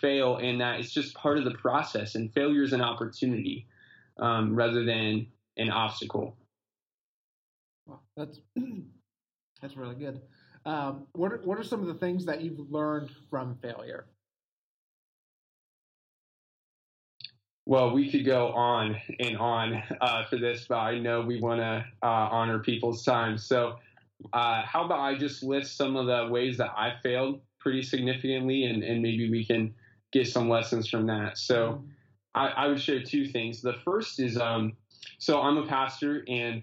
fail, 0.00 0.36
and 0.36 0.60
that 0.60 0.80
it's 0.80 0.92
just 0.92 1.14
part 1.14 1.38
of 1.38 1.44
the 1.44 1.52
process. 1.52 2.14
And 2.14 2.32
failure 2.32 2.62
is 2.62 2.72
an 2.72 2.82
opportunity 2.82 3.66
um, 4.18 4.54
rather 4.54 4.84
than 4.84 5.26
an 5.56 5.70
obstacle. 5.70 6.36
That's 8.16 8.40
that's 9.62 9.76
really 9.76 9.94
good. 9.94 10.20
Um, 10.66 11.06
what 11.12 11.32
are, 11.32 11.40
what 11.44 11.58
are 11.58 11.64
some 11.64 11.80
of 11.80 11.86
the 11.86 11.94
things 11.94 12.24
that 12.26 12.42
you've 12.42 12.70
learned 12.70 13.10
from 13.30 13.56
failure? 13.62 14.06
Well, 17.66 17.94
we 17.94 18.10
could 18.10 18.24
go 18.24 18.48
on 18.48 18.96
and 19.20 19.38
on 19.38 19.82
uh, 20.00 20.24
for 20.24 20.36
this, 20.36 20.66
but 20.68 20.78
I 20.78 20.98
know 20.98 21.20
we 21.20 21.40
want 21.40 21.60
to 21.60 21.84
uh, 22.02 22.06
honor 22.06 22.58
people's 22.58 23.04
time. 23.04 23.38
So, 23.38 23.76
uh, 24.32 24.62
how 24.62 24.84
about 24.84 25.00
I 25.00 25.16
just 25.16 25.42
list 25.42 25.76
some 25.76 25.96
of 25.96 26.06
the 26.06 26.30
ways 26.30 26.58
that 26.58 26.72
I 26.76 26.94
failed 27.02 27.40
pretty 27.58 27.82
significantly, 27.82 28.64
and, 28.64 28.82
and 28.82 29.00
maybe 29.00 29.30
we 29.30 29.44
can 29.44 29.72
get 30.12 30.26
some 30.26 30.48
lessons 30.48 30.88
from 30.88 31.06
that. 31.06 31.38
So, 31.38 31.84
I, 32.34 32.48
I 32.48 32.66
would 32.66 32.80
share 32.80 33.02
two 33.02 33.26
things. 33.26 33.62
The 33.62 33.74
first 33.84 34.20
is 34.20 34.36
um, 34.36 34.74
so 35.18 35.40
I'm 35.40 35.58
a 35.58 35.66
pastor, 35.66 36.24
and 36.28 36.62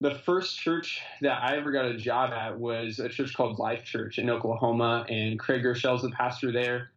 the 0.00 0.14
first 0.14 0.58
church 0.58 1.00
that 1.20 1.42
I 1.42 1.56
ever 1.56 1.70
got 1.72 1.84
a 1.84 1.96
job 1.96 2.32
at 2.32 2.58
was 2.58 2.98
a 2.98 3.08
church 3.08 3.34
called 3.34 3.58
Life 3.58 3.84
Church 3.84 4.18
in 4.18 4.30
Oklahoma, 4.30 5.04
and 5.08 5.38
Craig 5.38 5.62
Groeschel's 5.62 6.02
the 6.02 6.10
pastor 6.10 6.52
there. 6.52 6.90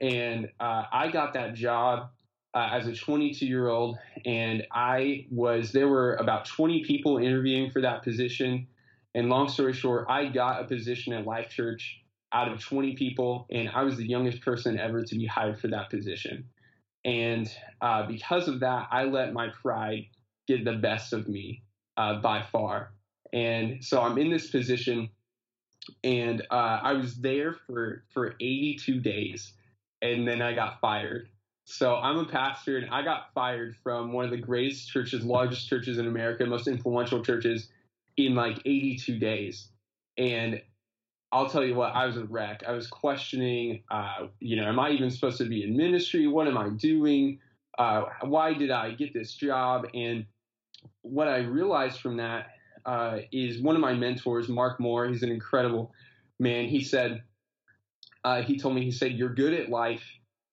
And 0.00 0.48
uh, 0.58 0.84
I 0.90 1.10
got 1.10 1.34
that 1.34 1.54
job 1.54 2.10
uh, 2.54 2.70
as 2.72 2.86
a 2.86 2.94
22 2.94 3.44
year 3.44 3.68
old, 3.68 3.98
and 4.24 4.66
I 4.72 5.26
was 5.30 5.72
there 5.72 5.88
were 5.88 6.14
about 6.14 6.46
20 6.46 6.84
people 6.84 7.18
interviewing 7.18 7.70
for 7.70 7.82
that 7.82 8.02
position. 8.02 8.66
And 9.14 9.28
long 9.28 9.48
story 9.48 9.74
short, 9.74 10.06
I 10.08 10.26
got 10.26 10.62
a 10.62 10.64
position 10.64 11.12
at 11.12 11.26
Life 11.26 11.50
Church 11.50 12.00
out 12.32 12.50
of 12.50 12.60
20 12.62 12.96
people, 12.96 13.46
and 13.50 13.68
I 13.68 13.82
was 13.82 13.98
the 13.98 14.06
youngest 14.06 14.42
person 14.42 14.78
ever 14.78 15.04
to 15.04 15.14
be 15.14 15.26
hired 15.26 15.60
for 15.60 15.68
that 15.68 15.90
position. 15.90 16.48
And 17.04 17.50
uh, 17.82 18.06
because 18.06 18.48
of 18.48 18.60
that, 18.60 18.88
I 18.90 19.04
let 19.04 19.32
my 19.34 19.48
pride 19.62 20.06
get 20.48 20.64
the 20.64 20.72
best 20.72 21.12
of 21.12 21.28
me 21.28 21.62
uh, 21.96 22.20
by 22.20 22.42
far. 22.42 22.92
And 23.32 23.84
so 23.84 24.00
I'm 24.00 24.18
in 24.18 24.30
this 24.30 24.50
position, 24.50 25.10
and 26.04 26.42
uh, 26.50 26.80
I 26.82 26.92
was 26.94 27.16
there 27.16 27.54
for 27.66 28.04
for 28.12 28.34
82 28.40 29.00
days, 29.00 29.52
and 30.02 30.26
then 30.26 30.42
I 30.42 30.54
got 30.54 30.80
fired. 30.80 31.28
So 31.64 31.96
I'm 31.96 32.18
a 32.18 32.24
pastor, 32.24 32.78
and 32.78 32.88
I 32.90 33.02
got 33.02 33.32
fired 33.34 33.76
from 33.82 34.12
one 34.12 34.24
of 34.24 34.30
the 34.30 34.36
greatest 34.36 34.88
churches, 34.88 35.24
largest 35.24 35.68
churches 35.68 35.98
in 35.98 36.06
America, 36.06 36.46
most 36.46 36.68
influential 36.68 37.24
churches, 37.24 37.68
in 38.16 38.34
like 38.34 38.58
82 38.64 39.18
days. 39.18 39.68
And 40.16 40.62
I'll 41.32 41.50
tell 41.50 41.64
you 41.64 41.74
what, 41.74 41.94
I 41.94 42.06
was 42.06 42.16
a 42.16 42.24
wreck. 42.24 42.62
I 42.66 42.72
was 42.72 42.86
questioning, 42.86 43.82
uh, 43.90 44.28
you 44.38 44.56
know, 44.56 44.68
am 44.68 44.78
I 44.78 44.90
even 44.90 45.10
supposed 45.10 45.38
to 45.38 45.44
be 45.44 45.64
in 45.64 45.76
ministry? 45.76 46.28
What 46.28 46.46
am 46.46 46.56
I 46.56 46.68
doing? 46.70 47.40
Uh, 47.78 48.04
why 48.22 48.54
did 48.54 48.70
I 48.70 48.92
get 48.92 49.12
this 49.12 49.34
job? 49.34 49.86
And 49.92 50.24
what 51.02 51.28
I 51.28 51.38
realized 51.38 52.00
from 52.00 52.16
that 52.18 52.48
uh, 52.84 53.18
is 53.32 53.60
one 53.60 53.74
of 53.74 53.80
my 53.80 53.94
mentors, 53.94 54.48
Mark 54.48 54.80
Moore. 54.80 55.06
He's 55.06 55.22
an 55.22 55.30
incredible 55.30 55.92
man. 56.38 56.66
He 56.66 56.82
said, 56.82 57.22
uh, 58.24 58.42
he 58.42 58.58
told 58.58 58.74
me, 58.74 58.84
he 58.84 58.90
said, 58.90 59.12
you're 59.12 59.34
good 59.34 59.54
at 59.54 59.68
life 59.68 60.02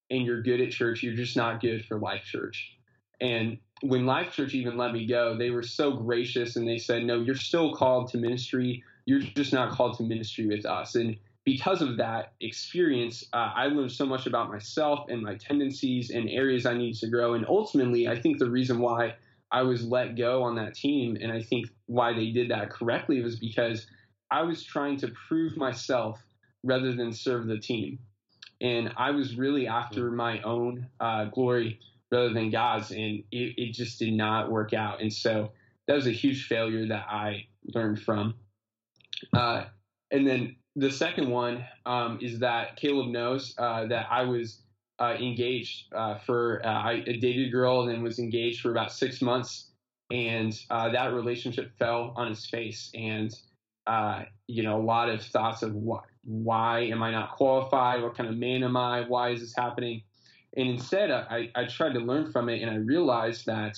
and 0.09 0.25
you're 0.25 0.41
good 0.41 0.61
at 0.61 0.71
church. 0.71 1.03
You're 1.03 1.15
just 1.15 1.35
not 1.35 1.61
good 1.61 1.85
for 1.85 1.99
Life 1.99 2.23
Church. 2.23 2.77
And 3.19 3.57
when 3.81 4.05
Life 4.05 4.33
Church 4.33 4.53
even 4.53 4.77
let 4.77 4.93
me 4.93 5.05
go, 5.05 5.37
they 5.37 5.49
were 5.49 5.63
so 5.63 5.91
gracious 5.91 6.55
and 6.55 6.67
they 6.67 6.77
said, 6.77 7.03
No, 7.03 7.19
you're 7.21 7.35
still 7.35 7.73
called 7.73 8.09
to 8.11 8.17
ministry. 8.17 8.83
You're 9.05 9.19
just 9.19 9.53
not 9.53 9.71
called 9.71 9.97
to 9.97 10.03
ministry 10.03 10.47
with 10.47 10.65
us. 10.65 10.95
And 10.95 11.17
because 11.45 11.81
of 11.81 11.97
that 11.97 12.33
experience, 12.39 13.25
uh, 13.33 13.51
I 13.55 13.65
learned 13.67 13.91
so 13.91 14.05
much 14.05 14.27
about 14.27 14.49
myself 14.49 15.09
and 15.09 15.21
my 15.21 15.35
tendencies 15.35 16.09
and 16.09 16.29
areas 16.29 16.65
I 16.65 16.73
needed 16.73 16.99
to 17.01 17.07
grow. 17.07 17.33
And 17.33 17.45
ultimately, 17.47 18.07
I 18.07 18.19
think 18.19 18.39
the 18.39 18.49
reason 18.49 18.79
why 18.79 19.15
I 19.53 19.61
was 19.61 19.85
let 19.85 20.17
go 20.17 20.43
on 20.43 20.55
that 20.55 20.75
team, 20.75 21.17
and 21.21 21.31
I 21.31 21.41
think 21.41 21.67
why 21.85 22.13
they 22.13 22.31
did 22.31 22.49
that 22.51 22.71
correctly, 22.71 23.21
was 23.21 23.37
because 23.39 23.87
I 24.31 24.41
was 24.41 24.63
trying 24.63 24.97
to 24.97 25.13
prove 25.27 25.55
myself 25.55 26.21
rather 26.63 26.93
than 26.93 27.13
serve 27.13 27.47
the 27.47 27.59
team 27.59 27.99
and 28.63 28.93
I 28.95 29.11
was 29.11 29.35
really 29.35 29.67
after 29.67 30.09
my 30.09 30.41
own 30.41 30.87
uh, 30.99 31.25
glory 31.25 31.79
rather 32.11 32.33
than 32.33 32.49
God's, 32.49 32.91
and 32.91 33.23
it, 33.31 33.53
it, 33.57 33.73
just 33.73 33.99
did 33.99 34.13
not 34.13 34.49
work 34.49 34.73
out. 34.73 35.01
And 35.01 35.11
so 35.11 35.51
that 35.87 35.95
was 35.95 36.07
a 36.07 36.11
huge 36.11 36.47
failure 36.47 36.87
that 36.87 37.05
I 37.09 37.47
learned 37.65 38.01
from. 38.01 38.35
Uh, 39.33 39.65
and 40.11 40.25
then 40.25 40.55
the 40.75 40.91
second 40.91 41.29
one 41.29 41.65
um, 41.85 42.19
is 42.21 42.39
that 42.39 42.77
Caleb 42.77 43.09
knows 43.09 43.53
uh, 43.57 43.87
that 43.87 44.07
I 44.09 44.23
was 44.23 44.61
uh, 45.03 45.15
engaged 45.15 45.93
uh, 45.93 46.17
for 46.19 46.61
uh, 46.65 46.69
I 46.69 47.01
dated 47.01 47.47
a 47.47 47.51
girl 47.51 47.81
and 47.81 47.89
then 47.89 48.03
was 48.03 48.19
engaged 48.19 48.61
for 48.61 48.71
about 48.71 48.91
six 48.91 49.21
months, 49.21 49.71
and 50.11 50.53
that 50.69 51.13
relationship 51.13 51.71
fell 51.77 52.13
on 52.15 52.29
his 52.29 52.45
face 52.45 52.91
and 52.93 53.33
uh, 53.85 54.23
you 54.47 54.63
know, 54.63 54.79
a 54.79 54.83
lot 54.83 55.09
of 55.09 55.21
thoughts 55.21 55.61
of 55.61 55.73
why, 55.73 55.99
why 56.23 56.79
am 56.81 57.03
I 57.03 57.11
not 57.11 57.35
qualified? 57.35 58.01
What 58.01 58.15
kind 58.15 58.29
of 58.29 58.37
man 58.37 58.63
am 58.63 58.77
I? 58.77 59.01
Why 59.01 59.31
is 59.31 59.41
this 59.41 59.53
happening? 59.55 60.03
And 60.55 60.69
instead, 60.69 61.11
I, 61.11 61.49
I 61.55 61.65
tried 61.65 61.93
to 61.93 61.99
learn 61.99 62.31
from 62.31 62.47
it, 62.49 62.61
and 62.61 62.69
I 62.69 62.75
realized 62.75 63.45
that 63.47 63.77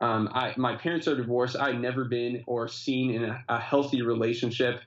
um, 0.00 0.28
I, 0.32 0.54
my 0.56 0.76
parents 0.76 1.06
are 1.06 1.16
divorced. 1.16 1.56
I'd 1.56 1.80
never 1.80 2.04
been 2.04 2.42
or 2.46 2.68
seen 2.68 3.10
in 3.10 3.24
a, 3.24 3.44
a 3.48 3.60
healthy 3.60 4.02
relationship, 4.02 4.80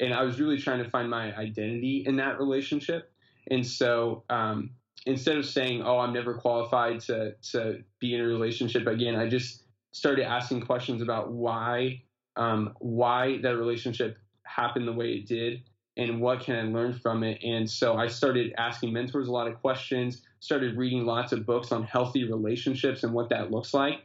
and 0.00 0.12
I 0.12 0.22
was 0.22 0.40
really 0.40 0.58
trying 0.58 0.82
to 0.82 0.90
find 0.90 1.08
my 1.08 1.34
identity 1.36 2.04
in 2.06 2.16
that 2.16 2.38
relationship. 2.38 3.12
And 3.50 3.66
so, 3.66 4.24
um, 4.28 4.70
instead 5.06 5.36
of 5.36 5.46
saying, 5.46 5.82
"Oh, 5.82 5.98
I'm 5.98 6.12
never 6.12 6.34
qualified 6.34 7.00
to 7.00 7.34
to 7.52 7.82
be 7.98 8.14
in 8.14 8.20
a 8.20 8.26
relationship 8.26 8.86
again," 8.86 9.16
I 9.16 9.28
just 9.28 9.64
started 9.92 10.24
asking 10.24 10.62
questions 10.62 11.02
about 11.02 11.32
why 11.32 12.02
um, 12.36 12.74
why 12.78 13.38
that 13.42 13.56
relationship 13.56 14.16
happened 14.44 14.86
the 14.86 14.92
way 14.92 15.12
it 15.12 15.26
did 15.26 15.62
and 15.96 16.20
what 16.20 16.40
can 16.40 16.56
I 16.56 16.62
learn 16.62 16.94
from 16.94 17.22
it. 17.24 17.42
And 17.42 17.68
so 17.68 17.96
I 17.96 18.06
started 18.06 18.54
asking 18.56 18.92
mentors 18.92 19.28
a 19.28 19.32
lot 19.32 19.48
of 19.48 19.60
questions, 19.60 20.22
started 20.38 20.76
reading 20.76 21.04
lots 21.04 21.32
of 21.32 21.44
books 21.44 21.72
on 21.72 21.82
healthy 21.82 22.24
relationships 22.24 23.02
and 23.02 23.12
what 23.12 23.28
that 23.30 23.50
looks 23.50 23.74
like. 23.74 24.00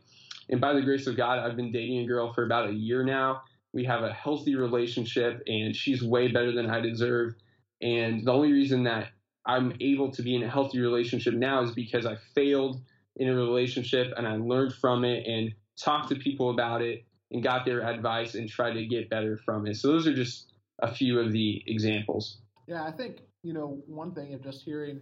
And 0.50 0.60
by 0.60 0.74
the 0.74 0.82
grace 0.82 1.08
of 1.08 1.18
God, 1.18 1.40
I've 1.40 1.56
been 1.56 1.72
dating 1.72 2.00
a 2.00 2.08
girl 2.08 2.34
for 2.34 2.46
about 2.46 2.70
a 2.70 2.74
year 2.74 3.04
now. 3.04 3.44
We 3.74 3.86
have 3.86 4.04
a 4.04 4.14
healthy 4.14 4.56
relationship, 4.56 5.42
and 5.48 5.76
she's 5.76 6.04
way 6.04 6.28
better 6.28 6.52
than 6.52 6.70
I 6.70 6.80
deserve. 6.80 7.36
And 7.82 8.26
the 8.26 8.32
only 8.32 8.52
reason 8.52 8.84
that 8.84 9.10
I'm 9.46 9.74
able 9.80 10.12
to 10.12 10.22
be 10.22 10.36
in 10.36 10.44
a 10.44 10.50
healthy 10.50 10.80
relationship 10.80 11.34
now 11.34 11.62
is 11.64 11.72
because 11.72 12.06
I 12.06 12.18
failed 12.34 12.82
in 13.18 13.30
a 13.30 13.36
relationship 13.36 14.14
and 14.18 14.28
I 14.28 14.38
learned 14.38 14.74
from 14.74 15.06
it 15.06 15.26
and 15.28 15.54
talked 15.78 16.10
to 16.10 16.16
people 16.16 16.50
about 16.50 16.82
it 16.82 17.06
and 17.32 17.44
got 17.44 17.66
their 17.66 17.82
advice 17.82 18.36
and 18.36 18.50
tried 18.50 18.74
to 18.74 18.86
get 18.86 19.10
better 19.10 19.38
from 19.38 19.68
it. 19.68 19.76
So 19.76 19.90
those 19.90 20.08
are 20.08 20.14
just 20.14 20.52
a 20.80 20.94
few 20.94 21.20
of 21.20 21.32
the 21.32 21.64
examples. 21.68 22.38
Yeah, 22.68 22.84
I 22.84 22.92
think 22.92 23.22
you 23.44 23.54
know 23.54 23.82
one 23.88 24.14
thing 24.14 24.34
of 24.34 24.44
just 24.44 24.64
hearing 24.64 25.00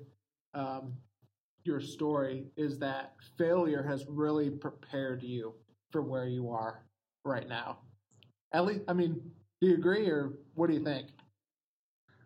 um, 0.54 0.94
your 1.64 1.80
story 1.80 2.46
is 2.58 2.78
that 2.80 3.14
failure 3.38 3.84
has 3.84 4.06
really 4.08 4.50
prepared 4.50 5.24
you 5.24 5.54
for 5.92 6.02
where 6.02 6.26
you 6.26 6.50
are 6.50 6.84
right 7.24 7.48
now. 7.48 7.80
At 8.52 8.66
least, 8.66 8.82
I 8.88 8.94
mean, 8.94 9.32
do 9.62 9.68
you 9.68 9.76
agree, 9.76 10.08
or 10.10 10.34
what 10.56 10.68
do 10.68 10.74
you 10.74 10.84
think? 10.84 11.08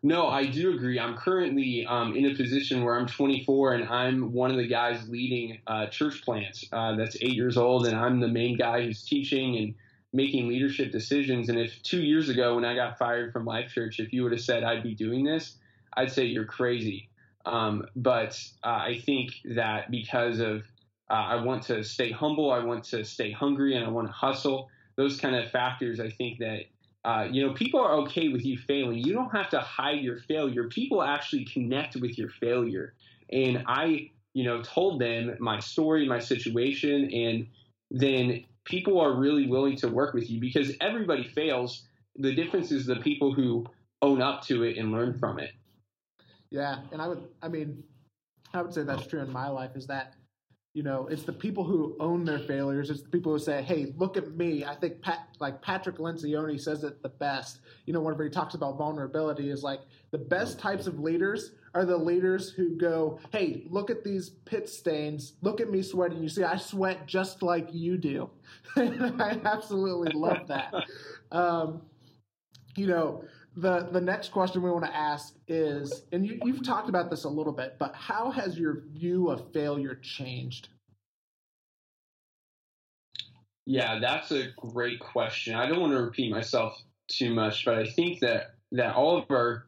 No, 0.03 0.27
I 0.27 0.45
do 0.45 0.73
agree. 0.73 0.99
I'm 0.99 1.15
currently 1.17 1.85
um, 1.85 2.15
in 2.15 2.25
a 2.25 2.35
position 2.35 2.83
where 2.83 2.97
I'm 2.97 3.07
24 3.07 3.73
and 3.73 3.89
I'm 3.89 4.31
one 4.31 4.51
of 4.51 4.57
the 4.57 4.67
guys 4.67 5.09
leading 5.09 5.59
uh, 5.65 5.87
church 5.87 6.23
plants 6.23 6.65
uh, 6.71 6.95
that's 6.95 7.15
eight 7.21 7.33
years 7.33 7.57
old, 7.57 7.87
and 7.87 7.95
I'm 7.95 8.19
the 8.19 8.27
main 8.27 8.57
guy 8.57 8.83
who's 8.83 9.03
teaching 9.03 9.57
and 9.57 9.73
making 10.13 10.47
leadership 10.47 10.91
decisions. 10.91 11.49
And 11.49 11.59
if 11.59 11.81
two 11.81 12.01
years 12.01 12.29
ago, 12.29 12.55
when 12.55 12.65
I 12.65 12.75
got 12.75 12.97
fired 12.97 13.33
from 13.33 13.45
Life 13.45 13.71
Church, 13.71 13.99
if 13.99 14.13
you 14.13 14.23
would 14.23 14.31
have 14.31 14.41
said 14.41 14.63
I'd 14.63 14.83
be 14.83 14.93
doing 14.93 15.23
this, 15.23 15.57
I'd 15.95 16.11
say 16.11 16.25
you're 16.25 16.45
crazy. 16.45 17.09
Um, 17.45 17.85
but 17.95 18.39
uh, 18.63 18.67
I 18.67 19.01
think 19.03 19.31
that 19.55 19.89
because 19.89 20.39
of 20.39 20.63
uh, 21.09 21.13
I 21.13 21.43
want 21.43 21.63
to 21.63 21.83
stay 21.83 22.11
humble, 22.11 22.51
I 22.51 22.59
want 22.59 22.83
to 22.85 23.03
stay 23.03 23.31
hungry, 23.31 23.75
and 23.75 23.85
I 23.85 23.89
want 23.89 24.07
to 24.07 24.13
hustle. 24.13 24.69
Those 24.95 25.19
kind 25.19 25.35
of 25.35 25.49
factors, 25.49 25.99
I 25.99 26.09
think 26.09 26.39
that 26.39 26.63
uh, 27.05 27.27
you 27.31 27.45
know 27.45 27.53
people 27.53 27.79
are 27.79 27.95
okay 28.01 28.29
with 28.29 28.45
you 28.45 28.57
failing. 28.57 28.97
You 28.97 29.13
don't 29.13 29.31
have 29.35 29.49
to 29.51 29.59
hide 29.59 30.01
your 30.01 30.19
failure. 30.19 30.67
People 30.67 31.03
actually 31.03 31.45
connect 31.45 31.95
with 31.95 32.17
your 32.17 32.29
failure, 32.29 32.93
and 33.31 33.63
I 33.67 34.11
you 34.33 34.43
know 34.43 34.61
told 34.61 34.99
them 35.01 35.35
my 35.39 35.59
story, 35.59 36.07
my 36.07 36.19
situation, 36.19 37.09
and 37.11 37.47
then 37.91 38.45
people 38.65 38.99
are 38.99 39.15
really 39.15 39.47
willing 39.47 39.77
to 39.77 39.87
work 39.87 40.13
with 40.13 40.29
you 40.29 40.39
because 40.39 40.73
everybody 40.81 41.23
fails. 41.23 41.83
The 42.15 42.33
difference 42.33 42.71
is 42.71 42.85
the 42.85 42.97
people 42.97 43.33
who 43.33 43.65
own 44.01 44.21
up 44.21 44.43
to 44.43 44.63
it 44.63 44.77
and 44.77 44.91
learn 44.91 45.17
from 45.17 45.39
it. 45.39 45.51
Yeah, 46.49 46.79
and 46.91 47.01
I 47.01 47.07
would, 47.07 47.23
I 47.41 47.47
mean, 47.47 47.83
I 48.53 48.61
would 48.61 48.73
say 48.73 48.83
that's 48.83 49.05
true 49.05 49.21
in 49.21 49.31
my 49.31 49.49
life. 49.49 49.71
Is 49.75 49.87
that 49.87 50.13
you 50.77 50.83
know, 50.83 51.07
it's 51.07 51.23
the 51.23 51.33
people 51.33 51.63
who 51.63 51.95
own 51.99 52.23
their 52.23 52.37
failures. 52.37 52.91
It's 52.91 53.01
the 53.01 53.09
people 53.09 53.31
who 53.31 53.39
say, 53.39 53.63
"Hey, 53.63 53.95
look 53.97 54.15
at 54.15 54.35
me." 54.37 54.63
I 54.63 54.75
think 54.75 55.01
Pat, 55.01 55.27
like 55.39 55.59
Patrick 55.59 55.97
Lencioni 55.97 56.61
says 56.61 56.83
it 56.83 57.01
the 57.01 57.09
best. 57.09 57.61
You 57.87 57.93
know, 57.93 57.99
whenever 57.99 58.23
he 58.23 58.29
talks 58.29 58.53
about 58.53 58.77
vulnerability, 58.77 59.49
is 59.49 59.63
like 59.63 59.79
the 60.11 60.19
best 60.19 60.59
types 60.59 60.85
of 60.85 60.99
leaders 60.99 61.53
are 61.73 61.83
the 61.83 61.97
leaders 61.97 62.51
who 62.51 62.77
go, 62.77 63.19
"Hey, 63.31 63.65
look 63.71 63.89
at 63.89 64.03
these 64.03 64.29
pit 64.45 64.69
stains. 64.69 65.33
Look 65.41 65.61
at 65.61 65.71
me 65.71 65.81
sweating. 65.81 66.21
You 66.21 66.29
see, 66.29 66.43
I 66.43 66.57
sweat 66.57 67.07
just 67.07 67.41
like 67.41 67.69
you 67.73 67.97
do." 67.97 68.29
I 68.75 69.41
absolutely 69.45 70.11
love 70.11 70.45
that. 70.47 70.71
Um, 71.29 71.81
you 72.77 72.87
know, 72.87 73.25
the 73.57 73.89
the 73.91 73.99
next 73.99 74.31
question 74.31 74.61
we 74.61 74.69
want 74.69 74.85
to 74.85 74.95
ask 74.95 75.33
is, 75.47 76.03
and 76.11 76.25
you, 76.25 76.39
you've 76.43 76.63
talked 76.63 76.89
about 76.89 77.09
this 77.09 77.23
a 77.23 77.29
little 77.29 77.51
bit, 77.51 77.75
but 77.79 77.93
how 77.95 78.29
has 78.29 78.57
your 78.57 78.83
view 78.93 79.29
of 79.29 79.51
failure 79.51 79.95
changed? 79.95 80.69
Yeah, 83.65 83.99
that's 83.99 84.31
a 84.31 84.49
great 84.55 84.99
question. 84.99 85.55
I 85.55 85.67
don't 85.67 85.81
want 85.81 85.91
to 85.91 86.01
repeat 86.01 86.31
myself 86.31 86.79
too 87.09 87.33
much, 87.33 87.65
but 87.65 87.75
I 87.75 87.85
think 87.87 88.19
that 88.19 88.51
that 88.73 88.95
all 88.95 89.17
of 89.17 89.25
our 89.31 89.65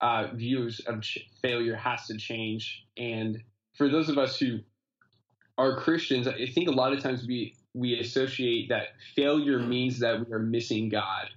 uh, 0.00 0.28
views 0.34 0.80
of 0.86 1.02
ch- 1.02 1.18
failure 1.40 1.76
has 1.76 2.06
to 2.08 2.16
change. 2.16 2.84
And 2.96 3.42
for 3.76 3.88
those 3.88 4.08
of 4.08 4.18
us 4.18 4.38
who 4.38 4.58
are 5.56 5.76
Christians, 5.76 6.26
I 6.26 6.46
think 6.46 6.68
a 6.68 6.72
lot 6.72 6.92
of 6.92 7.00
times 7.00 7.26
we 7.28 7.54
we 7.74 8.00
associate 8.00 8.68
that 8.70 8.88
failure 9.14 9.60
means 9.60 10.00
that 10.00 10.26
we 10.26 10.32
are 10.32 10.40
missing 10.40 10.88
God, 10.88 11.28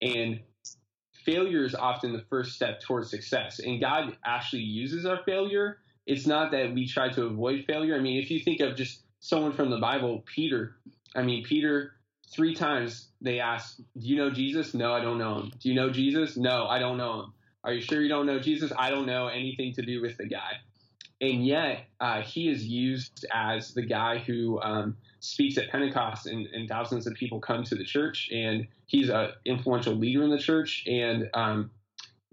and 0.00 0.40
failure 1.26 1.64
is 1.64 1.74
often 1.74 2.12
the 2.12 2.24
first 2.30 2.54
step 2.54 2.80
towards 2.80 3.10
success. 3.10 3.58
And 3.58 3.80
God 3.80 4.16
actually 4.24 4.62
uses 4.62 5.04
our 5.04 5.22
failure. 5.24 5.78
It's 6.06 6.26
not 6.26 6.52
that 6.52 6.72
we 6.72 6.86
try 6.86 7.10
to 7.10 7.24
avoid 7.24 7.64
failure. 7.66 7.96
I 7.96 7.98
mean, 7.98 8.22
if 8.22 8.30
you 8.30 8.40
think 8.40 8.60
of 8.60 8.76
just 8.76 9.02
someone 9.20 9.52
from 9.52 9.70
the 9.70 9.78
Bible, 9.78 10.24
Peter, 10.24 10.76
I 11.14 11.22
mean, 11.22 11.44
Peter, 11.44 11.92
three 12.32 12.54
times 12.54 13.08
they 13.20 13.40
asked, 13.40 13.78
Do 13.98 14.06
you 14.06 14.16
know 14.16 14.30
Jesus? 14.30 14.72
No, 14.72 14.94
I 14.94 15.00
don't 15.00 15.18
know 15.18 15.40
him. 15.40 15.52
Do 15.60 15.68
you 15.68 15.74
know 15.74 15.90
Jesus? 15.90 16.36
No, 16.36 16.66
I 16.66 16.78
don't 16.78 16.96
know 16.96 17.20
him. 17.20 17.32
Are 17.64 17.72
you 17.72 17.80
sure 17.80 18.00
you 18.00 18.08
don't 18.08 18.26
know 18.26 18.38
Jesus? 18.38 18.72
I 18.78 18.90
don't 18.90 19.06
know 19.06 19.26
anything 19.26 19.74
to 19.74 19.82
do 19.82 20.00
with 20.00 20.16
the 20.16 20.26
guy. 20.26 20.60
And 21.20 21.44
yet, 21.44 21.86
uh, 21.98 22.22
he 22.22 22.48
is 22.48 22.64
used 22.64 23.26
as 23.34 23.74
the 23.74 23.82
guy 23.82 24.18
who 24.18 24.60
um, 24.60 24.96
speaks 25.26 25.58
at 25.58 25.70
Pentecost 25.70 26.26
and, 26.26 26.46
and, 26.46 26.68
thousands 26.68 27.06
of 27.06 27.14
people 27.14 27.40
come 27.40 27.64
to 27.64 27.74
the 27.74 27.84
church. 27.84 28.30
And 28.32 28.66
he's 28.86 29.08
an 29.08 29.30
influential 29.44 29.94
leader 29.94 30.22
in 30.22 30.30
the 30.30 30.38
church. 30.38 30.84
And 30.86 31.28
um, 31.34 31.70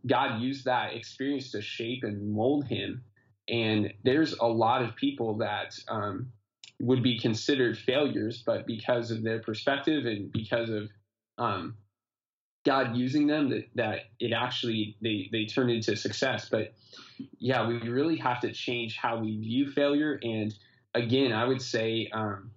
God 0.05 0.41
used 0.41 0.65
that 0.65 0.93
experience 0.93 1.51
to 1.51 1.61
shape 1.61 2.03
and 2.03 2.33
mold 2.33 2.65
him. 2.65 3.03
And 3.49 3.93
there's 4.03 4.33
a 4.33 4.45
lot 4.45 4.81
of 4.81 4.95
people 4.95 5.37
that 5.37 5.77
um, 5.87 6.31
would 6.79 7.03
be 7.03 7.19
considered 7.19 7.77
failures, 7.77 8.43
but 8.45 8.65
because 8.65 9.11
of 9.11 9.23
their 9.23 9.39
perspective 9.39 10.05
and 10.05 10.31
because 10.31 10.69
of 10.69 10.89
um, 11.37 11.75
God 12.65 12.95
using 12.95 13.27
them, 13.27 13.49
that, 13.49 13.67
that 13.75 13.99
it 14.19 14.31
actually 14.31 14.95
they 15.01 15.29
they 15.31 15.45
turn 15.45 15.69
into 15.69 15.95
success. 15.95 16.47
But 16.49 16.73
yeah, 17.39 17.67
we 17.67 17.77
really 17.89 18.17
have 18.17 18.39
to 18.41 18.51
change 18.51 18.97
how 18.97 19.19
we 19.19 19.37
view 19.37 19.71
failure. 19.71 20.19
And 20.23 20.53
again, 20.93 21.33
I 21.33 21.45
would 21.45 21.61
say 21.61 22.09
um, 22.13 22.51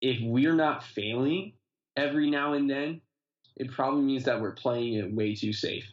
if 0.00 0.18
we're 0.22 0.54
not 0.54 0.84
failing 0.84 1.52
every 1.96 2.30
now 2.30 2.54
and 2.54 2.68
then, 2.68 3.00
it 3.56 3.70
probably 3.70 4.02
means 4.02 4.24
that 4.24 4.40
we're 4.40 4.52
playing 4.52 4.94
it 4.94 5.12
way 5.12 5.34
too 5.34 5.52
safe. 5.52 5.84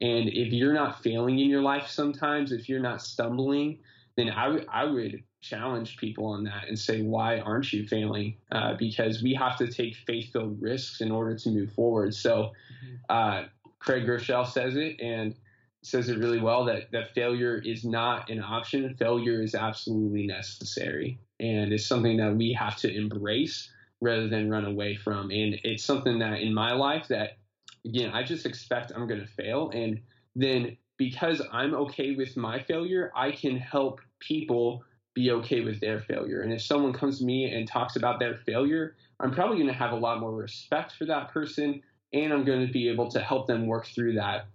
And 0.00 0.28
if 0.28 0.52
you're 0.52 0.72
not 0.72 1.02
failing 1.02 1.38
in 1.38 1.50
your 1.50 1.62
life 1.62 1.88
sometimes, 1.88 2.52
if 2.52 2.68
you're 2.68 2.80
not 2.80 3.02
stumbling, 3.02 3.80
then 4.16 4.30
I, 4.30 4.44
w- 4.44 4.66
I 4.72 4.84
would 4.84 5.22
challenge 5.40 5.96
people 5.96 6.26
on 6.26 6.44
that 6.44 6.68
and 6.68 6.78
say, 6.78 7.02
why 7.02 7.40
aren't 7.40 7.72
you 7.72 7.86
failing? 7.86 8.36
Uh, 8.50 8.74
because 8.78 9.22
we 9.22 9.34
have 9.34 9.56
to 9.58 9.66
take 9.66 9.96
faith 10.06 10.32
filled 10.32 10.60
risks 10.60 11.00
in 11.00 11.10
order 11.10 11.36
to 11.36 11.50
move 11.50 11.72
forward. 11.72 12.14
So 12.14 12.52
mm-hmm. 12.84 12.94
uh, 13.08 13.44
Craig 13.78 14.06
Groeschel 14.06 14.46
says 14.46 14.76
it 14.76 15.00
and 15.00 15.34
says 15.82 16.08
it 16.08 16.18
really 16.18 16.40
well 16.40 16.64
that, 16.64 16.90
that 16.92 17.14
failure 17.14 17.56
is 17.64 17.84
not 17.84 18.30
an 18.30 18.42
option. 18.42 18.94
Failure 18.98 19.42
is 19.42 19.54
absolutely 19.54 20.26
necessary 20.26 21.18
and 21.40 21.72
it's 21.72 21.86
something 21.86 22.16
that 22.16 22.34
we 22.34 22.52
have 22.52 22.76
to 22.76 22.94
embrace 22.94 23.70
rather 24.00 24.28
than 24.28 24.50
run 24.50 24.64
away 24.64 24.96
from. 24.96 25.30
And 25.30 25.58
it's 25.64 25.84
something 25.84 26.18
that 26.18 26.40
in 26.40 26.52
my 26.54 26.72
life 26.72 27.08
that 27.08 27.38
again 27.84 28.10
I 28.12 28.22
just 28.22 28.46
expect 28.46 28.92
I'm 28.94 29.06
going 29.06 29.20
to 29.20 29.26
fail, 29.26 29.70
and 29.70 30.00
then 30.34 30.76
because 30.96 31.40
I'm 31.52 31.74
okay 31.74 32.14
with 32.14 32.36
my 32.36 32.60
failure, 32.62 33.12
I 33.14 33.30
can 33.30 33.56
help 33.56 34.00
people 34.20 34.84
be 35.14 35.30
okay 35.30 35.60
with 35.60 35.80
their 35.80 36.00
failure. 36.00 36.42
And 36.42 36.52
if 36.52 36.62
someone 36.62 36.92
comes 36.92 37.18
to 37.18 37.24
me 37.24 37.52
and 37.52 37.66
talks 37.66 37.96
about 37.96 38.18
their 38.18 38.36
failure, 38.46 38.96
I'm 39.20 39.32
probably 39.32 39.56
going 39.56 39.68
to 39.68 39.72
have 39.72 39.92
a 39.92 39.96
lot 39.96 40.20
more 40.20 40.34
respect 40.34 40.92
for 40.92 41.06
that 41.06 41.32
person, 41.32 41.82
and 42.12 42.32
I'm 42.32 42.44
going 42.44 42.66
to 42.66 42.72
be 42.72 42.88
able 42.88 43.10
to 43.10 43.20
help 43.20 43.46
them 43.46 43.66
work 43.66 43.86
through 43.86 44.14
that 44.14 44.46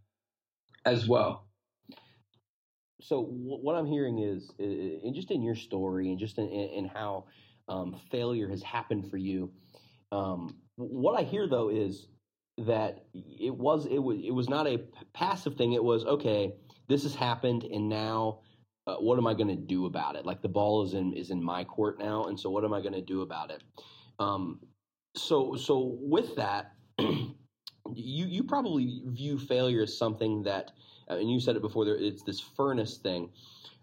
as 0.86 1.08
well 1.08 1.48
so 3.04 3.22
what 3.22 3.76
I'm 3.76 3.86
hearing 3.86 4.20
is, 4.20 4.50
and 4.60 5.14
just 5.14 5.30
in 5.30 5.42
your 5.42 5.56
story, 5.56 6.10
and 6.10 6.18
just 6.18 6.38
in, 6.38 6.48
in 6.48 6.86
how 6.86 7.26
um, 7.68 8.00
failure 8.10 8.48
has 8.48 8.64
happened 8.64 9.10
for 9.10 9.18
you. 9.18 9.52
Um, 10.12 10.56
what 10.78 11.20
I 11.20 11.24
hear 11.24 11.48
though 11.48 11.70
is 11.70 12.08
that 12.60 13.06
it 13.14 13.54
was 13.54 13.88
it 13.88 13.98
was 13.98 14.20
it 14.24 14.32
was 14.32 14.48
not 14.48 14.68
a 14.68 14.80
passive 15.14 15.56
thing. 15.56 15.74
It 15.74 15.84
was 15.84 16.06
okay. 16.06 16.54
This 16.88 17.04
has 17.04 17.14
happened, 17.14 17.64
and 17.64 17.90
now 17.90 18.40
uh, 18.88 18.96
what 18.96 19.18
am 19.18 19.28
I 19.28 19.34
going 19.34 19.50
to 19.50 19.56
do 19.56 19.86
about 19.86 20.16
it? 20.16 20.26
Like 20.26 20.42
the 20.42 20.48
ball 20.48 20.86
is 20.86 20.94
in 20.94 21.14
is 21.14 21.30
in 21.30 21.44
my 21.44 21.66
court 21.66 22.00
now, 22.00 22.26
and 22.26 22.40
so 22.40 22.50
what 22.50 22.64
am 22.64 22.74
I 22.74 22.80
going 22.80 22.94
to 22.94 23.02
do 23.02 23.22
about 23.22 23.52
it? 23.52 23.64
Um, 24.18 24.62
so 25.16 25.58
so 25.58 25.98
with 26.00 26.38
that, 26.38 26.74
you 27.96 28.26
you 28.26 28.44
probably 28.44 29.02
view 29.06 29.38
failure 29.38 29.84
as 29.84 29.98
something 29.98 30.44
that 30.44 30.72
uh, 31.10 31.16
and 31.16 31.32
you 31.32 31.40
said 31.40 31.56
it 31.56 31.62
before. 31.62 31.86
There, 31.86 31.96
it's 31.96 32.24
this 32.24 32.40
furnace 32.40 32.98
thing. 32.98 33.30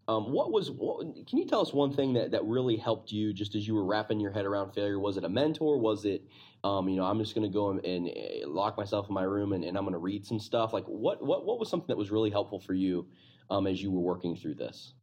Um, 0.09 0.33
what 0.33 0.51
was? 0.51 0.70
What, 0.70 1.27
can 1.27 1.38
you 1.38 1.46
tell 1.46 1.61
us 1.61 1.73
one 1.73 1.92
thing 1.92 2.14
that 2.14 2.33
that 2.33 2.44
really 2.44 2.77
helped 2.77 3.12
you, 3.12 3.33
just 3.33 3.55
as 3.55 3.66
you 3.66 3.75
were 3.75 3.85
wrapping 3.85 4.18
your 4.18 4.33
head 4.33 4.44
around 4.44 4.73
failure? 4.73 4.99
Was 4.99 5.16
it 5.16 5.25
a 5.25 5.29
mentor? 5.29 5.79
Was 5.79 6.05
it, 6.05 6.23
um, 6.64 6.88
you 6.88 6.96
know, 6.96 7.05
I'm 7.05 7.18
just 7.18 7.35
going 7.35 7.49
to 7.49 7.53
go 7.55 7.70
and, 7.70 7.85
and, 7.85 8.09
uh, 8.09 8.49
lock 8.49 8.77
myself 8.77 9.09
in 9.09 9.14
my 9.14 9.23
room 9.23 9.53
and, 9.53 9.62
and 9.62 9.77
I'm 9.77 9.85
going 9.85 9.92
to 9.92 9.99
read 9.99 10.27
some 10.27 10.40
stuff? 10.40 10.73
Like, 10.73 10.85
what 10.87 11.25
what 11.25 11.46
what 11.46 11.61
was 11.61 11.68
something 11.68 11.88
that 11.88 11.99
was 11.99 12.11
really 12.11 12.31
helpful 12.31 12.59
for 12.59 12.75
you 12.75 13.07
um, 13.51 13.66
as 13.66 13.81
you 13.83 13.90
were 13.90 14.01
working 14.01 14.35
through 14.35 14.55
this? 14.55 14.94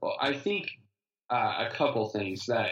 Well, 0.00 0.16
I 0.20 0.32
think 0.32 0.70
uh, 1.28 1.66
a 1.68 1.70
couple 1.70 2.08
things 2.08 2.46
that 2.46 2.70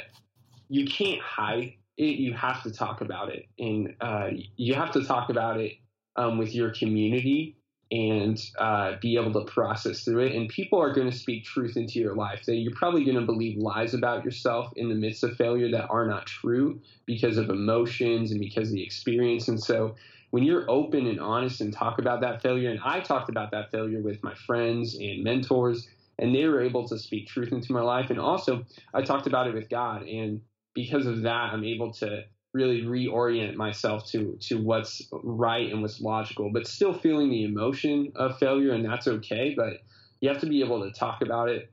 you 0.69 0.87
can't 0.87 1.21
hide 1.21 1.75
it. 1.97 2.17
You 2.17 2.35
have 2.35 2.63
to 2.65 2.71
talk 2.71 3.01
about 3.01 3.31
it, 3.31 3.47
and 3.59 3.95
uh, 4.01 4.31
you 4.57 4.75
have 4.75 4.93
to 4.93 5.05
talk 5.05 5.31
about 5.31 5.61
it 5.61 5.73
um, 6.17 6.39
with 6.39 6.55
your 6.55 6.71
community 6.71 7.57
and 7.91 8.41
uh, 8.59 8.95
be 9.01 9.17
able 9.17 9.33
to 9.33 9.51
process 9.53 10.03
through 10.03 10.27
it. 10.27 10.35
And 10.35 10.49
people 10.49 10.81
are 10.81 10.93
going 10.93 11.09
to 11.09 11.17
speak 11.17 11.45
truth 11.45 11.77
into 11.77 12.01
your 12.01 12.17
life. 12.17 12.45
That 12.47 12.57
you're 12.57 12.75
probably 12.75 13.05
going 13.05 13.19
to 13.19 13.25
believe 13.25 13.59
lies 13.59 13.95
about 13.95 14.25
yourself 14.25 14.73
in 14.77 14.89
the 14.89 14.95
midst 14.95 15.23
of 15.23 15.37
failure 15.37 15.71
that 15.71 15.87
are 15.89 16.07
not 16.07 16.27
true 16.27 16.81
because 17.07 17.37
of 17.37 17.49
emotions 17.49 18.33
and 18.33 18.41
because 18.41 18.69
of 18.69 18.75
the 18.75 18.83
experience. 18.83 19.47
And 19.47 19.63
so 19.63 19.95
when 20.31 20.43
you're 20.43 20.69
open 20.69 21.07
and 21.07 21.21
honest 21.21 21.61
and 21.61 21.73
talk 21.73 22.01
about 22.01 22.21
that 22.23 22.43
failure, 22.43 22.71
and 22.71 22.81
I 22.85 23.01
talked 23.01 23.29
about 23.29 23.53
that 23.53 23.71
failure 23.71 24.01
with 24.01 24.23
my 24.23 24.35
friends 24.35 24.97
and 24.97 25.23
mentors, 25.23 25.89
and 26.19 26.35
they 26.35 26.47
were 26.47 26.63
able 26.63 26.89
to 26.89 26.99
speak 26.99 27.29
truth 27.29 27.53
into 27.53 27.73
my 27.73 27.83
life. 27.83 28.11
And 28.11 28.19
also, 28.19 28.65
I 28.93 29.03
talked 29.03 29.29
about 29.29 29.47
it 29.47 29.55
with 29.55 29.69
God. 29.69 30.03
And 30.03 30.41
because 30.77 31.07
of 31.07 31.23
that, 31.23 31.53
I'm 31.53 31.65
able 31.65 31.93
to 31.95 32.25
really 32.53 32.83
reorient 32.83 33.57
myself 33.57 34.07
to 34.11 34.39
to 34.43 34.63
what's 34.63 35.03
right 35.11 35.73
and 35.73 35.83
what's 35.83 36.01
logical, 36.01 36.53
but 36.53 36.69
still 36.69 36.97
feeling 36.97 37.31
the 37.31 37.45
emotion 37.45 38.13
of 38.15 38.39
failure, 38.39 38.73
and 38.73 38.85
that's 38.85 39.09
okay. 39.09 39.55
But 39.57 39.79
you 40.21 40.29
have 40.29 40.41
to 40.43 40.47
be 40.47 40.61
able 40.61 40.85
to 40.85 40.93
talk 40.93 41.23
about 41.23 41.49
it 41.49 41.73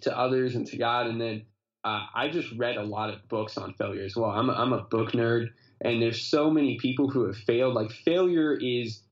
to 0.00 0.18
others 0.18 0.56
and 0.56 0.66
to 0.66 0.76
God, 0.76 1.06
and 1.06 1.20
then 1.20 1.42
uh, 1.84 2.06
I 2.14 2.28
just 2.28 2.50
read 2.56 2.76
a 2.76 2.82
lot 2.82 3.10
of 3.10 3.28
books 3.28 3.56
on 3.56 3.74
failure 3.74 4.02
as 4.04 4.16
well. 4.16 4.30
I'm 4.30 4.50
a, 4.50 4.54
I'm 4.54 4.72
a 4.72 4.82
book 4.82 5.12
nerd, 5.12 5.50
and 5.82 6.02
there's 6.02 6.22
so 6.22 6.50
many 6.50 6.78
people 6.78 7.08
who 7.08 7.26
have 7.26 7.36
failed. 7.36 7.74
Like 7.74 7.92
failure 7.92 8.54
is 8.58 9.02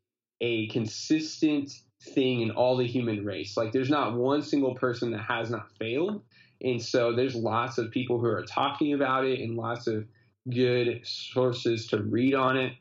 a 0.40 0.66
consistent 0.68 1.70
thing 2.02 2.40
in 2.40 2.50
all 2.50 2.76
the 2.76 2.86
human 2.86 3.24
race. 3.24 3.56
Like 3.56 3.72
there's 3.72 3.90
not 3.90 4.14
one 4.14 4.42
single 4.42 4.74
person 4.74 5.12
that 5.12 5.22
has 5.22 5.50
not 5.50 5.70
failed. 5.78 6.22
And 6.62 6.80
so 6.80 7.14
there's 7.14 7.34
lots 7.34 7.78
of 7.78 7.90
people 7.90 8.18
who 8.18 8.26
are 8.26 8.44
talking 8.44 8.94
about 8.94 9.24
it 9.24 9.40
and 9.40 9.56
lots 9.56 9.86
of 9.86 10.06
good 10.50 11.00
sources 11.04 11.86
to 11.88 12.02
read 12.02 12.34
on 12.34 12.56
it. 12.56 12.72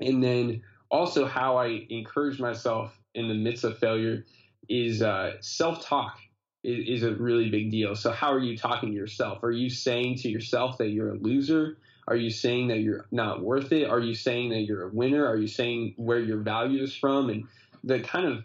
And 0.00 0.22
then 0.22 0.62
also 0.90 1.26
how 1.26 1.56
I 1.56 1.86
encourage 1.90 2.40
myself 2.40 2.98
in 3.14 3.28
the 3.28 3.34
midst 3.34 3.64
of 3.64 3.78
failure 3.78 4.24
is 4.68 5.02
uh, 5.02 5.34
self-talk 5.40 6.18
is, 6.62 7.02
is 7.02 7.02
a 7.02 7.14
really 7.14 7.50
big 7.50 7.70
deal. 7.70 7.94
So 7.94 8.12
how 8.12 8.32
are 8.32 8.40
you 8.40 8.56
talking 8.56 8.90
to 8.90 8.94
yourself? 8.94 9.42
Are 9.42 9.50
you 9.50 9.70
saying 9.70 10.16
to 10.18 10.28
yourself 10.28 10.78
that 10.78 10.88
you're 10.88 11.10
a 11.10 11.18
loser? 11.18 11.78
Are 12.08 12.16
you 12.16 12.30
saying 12.30 12.68
that 12.68 12.78
you're 12.78 13.06
not 13.12 13.42
worth 13.42 13.72
it? 13.72 13.88
Are 13.88 14.00
you 14.00 14.14
saying 14.14 14.50
that 14.50 14.62
you're 14.62 14.88
a 14.88 14.90
winner? 14.92 15.26
Are 15.26 15.36
you 15.36 15.46
saying 15.46 15.94
where 15.96 16.18
your 16.18 16.38
value 16.38 16.82
is 16.82 16.94
from? 16.94 17.30
And 17.30 17.44
the 17.84 18.00
kind 18.00 18.26
of 18.26 18.44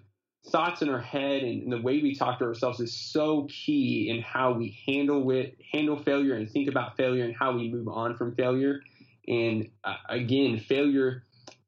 thoughts 0.50 0.82
in 0.82 0.90
our 0.90 1.02
head 1.02 1.44
and 1.44 1.72
the 1.72 1.82
way 1.82 2.02
we 2.02 2.16
talk 2.16 2.40
to 2.40 2.46
ourselves 2.46 2.80
is 2.80 2.94
so 2.94 3.48
key 3.50 4.10
in 4.10 4.22
how 4.22 4.54
we 4.54 4.78
handle 4.86 5.30
it, 5.32 5.58
handle 5.72 5.98
failure 5.98 6.36
and 6.36 6.50
think 6.50 6.70
about 6.70 6.96
failure 6.98 7.26
and 7.26 7.36
how 7.36 7.56
we 7.56 7.70
move 7.70 7.88
on 7.88 8.16
from 8.16 8.36
failure. 8.36 8.82
And 9.28 9.70
uh, 9.84 9.96
again, 10.10 10.60
failure 10.60 11.24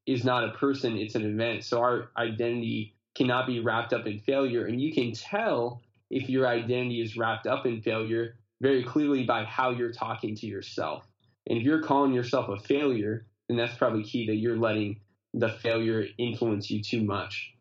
is 0.06 0.24
not 0.24 0.44
a 0.44 0.52
person, 0.52 0.98
it's 0.98 1.16
an 1.16 1.26
event. 1.26 1.64
So 1.64 1.82
our 1.82 2.10
identity 2.18 2.96
cannot 3.16 3.48
be 3.48 3.60
wrapped 3.60 3.94
up 3.94 4.06
in 4.06 4.20
failure. 4.20 4.66
And 4.66 4.80
you 4.80 4.94
can 4.94 5.12
tell 5.12 5.82
if 6.10 6.30
your 6.30 6.48
identity 6.48 7.02
is 7.02 7.18
wrapped 7.18 7.48
up 7.48 7.66
in 7.66 7.82
failure 7.82 8.36
very 8.62 8.84
clearly 8.84 9.24
by 9.24 9.44
how 9.44 9.72
you're 9.72 9.92
talking 9.92 10.36
to 10.36 10.46
yourself. 10.46 11.06
And 11.48 11.58
if 11.58 11.64
you're 11.64 11.82
calling 11.82 12.14
yourself 12.14 12.48
a 12.50 12.60
failure, 12.60 13.26
then 13.48 13.58
that's 13.58 13.76
probably 13.78 14.04
key 14.04 14.28
that 14.28 14.36
you're 14.36 14.58
letting 14.58 15.00
the 15.34 15.50
failure 15.50 16.06
influence 16.18 16.70
you 16.70 16.82
too 16.82 17.04
much. 17.04 17.57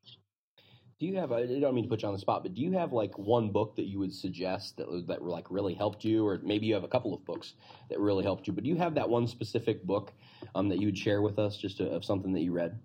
Do 0.99 1.05
you 1.05 1.17
have? 1.17 1.31
I 1.31 1.45
don't 1.45 1.75
mean 1.75 1.85
to 1.85 1.91
put 1.91 2.01
you 2.01 2.09
on 2.09 2.15
the 2.15 2.21
spot, 2.21 2.43
but 2.43 2.55
do 2.55 2.63
you 2.63 2.73
have 2.73 2.93
like 2.93 3.19
one 3.19 3.51
book 3.51 3.77
that 3.77 3.85
you 3.85 3.99
would 3.99 4.15
suggest 4.15 4.79
that 4.79 4.87
that 5.09 5.23
like 5.23 5.51
really 5.51 5.75
helped 5.75 6.05
you, 6.05 6.27
or 6.27 6.41
maybe 6.43 6.65
you 6.67 6.73
have 6.73 6.85
a 6.85 6.89
couple 6.89 7.13
of 7.13 7.23
books 7.27 7.53
that 7.91 8.01
really 8.01 8.25
helped 8.25 8.47
you? 8.47 8.55
But 8.55 8.65
do 8.65 8.71
you 8.71 8.77
have 8.77 8.95
that 8.95 9.09
one 9.09 9.27
specific 9.27 9.85
book 9.85 10.15
um, 10.55 10.71
that 10.71 10.79
you 10.79 10.87
would 10.87 10.97
share 10.97 11.21
with 11.21 11.39
us, 11.39 11.59
just 11.59 11.81
of 11.81 12.03
something 12.03 12.33
that 12.33 12.41
you 12.41 12.53
read? 12.53 12.79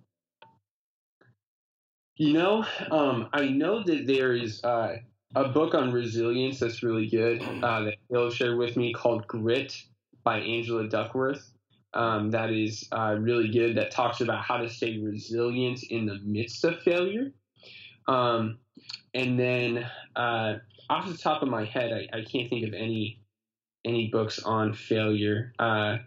You 2.17 2.34
know, 2.34 2.65
um, 2.91 3.30
I 3.32 3.47
know 3.47 3.82
that 3.84 4.06
there 4.06 4.34
is 4.34 4.62
uh, 4.65 4.97
a 5.34 5.47
book 5.47 5.74
on 5.74 5.93
resilience 5.93 6.60
that's 6.60 6.84
really 6.84 7.08
good 7.08 7.41
uh, 7.63 7.84
that 7.84 7.95
Bill 8.10 8.30
shared 8.30 8.58
with 8.58 8.76
me 8.76 8.91
called 8.91 9.26
Grit 9.28 9.82
by 10.24 10.39
Angela 10.39 10.88
Duckworth. 10.88 11.50
Um, 11.93 12.30
that 12.32 12.52
is 12.52 12.88
uh, 12.91 13.15
really 13.17 13.50
good. 13.50 13.78
That 13.78 13.91
talks 13.91 14.19
about 14.19 14.43
how 14.43 14.58
to 14.58 14.69
stay 14.69 14.97
resilient 15.00 15.84
in 15.84 16.06
the 16.06 16.19
midst 16.24 16.63
of 16.65 16.80
failure. 16.82 17.32
Um, 18.07 18.57
and 19.13 19.39
then 19.39 19.89
uh, 20.15 20.55
off 20.89 21.07
the 21.07 21.17
top 21.17 21.41
of 21.41 21.49
my 21.49 21.65
head, 21.65 21.91
I, 21.91 22.17
I, 22.17 22.23
can't 22.23 22.49
think 22.49 22.67
of 22.67 22.73
any 22.73 23.19
any 23.85 24.07
books 24.07 24.39
on 24.39 24.73
failure. 24.73 25.53
Uh, 25.59 25.97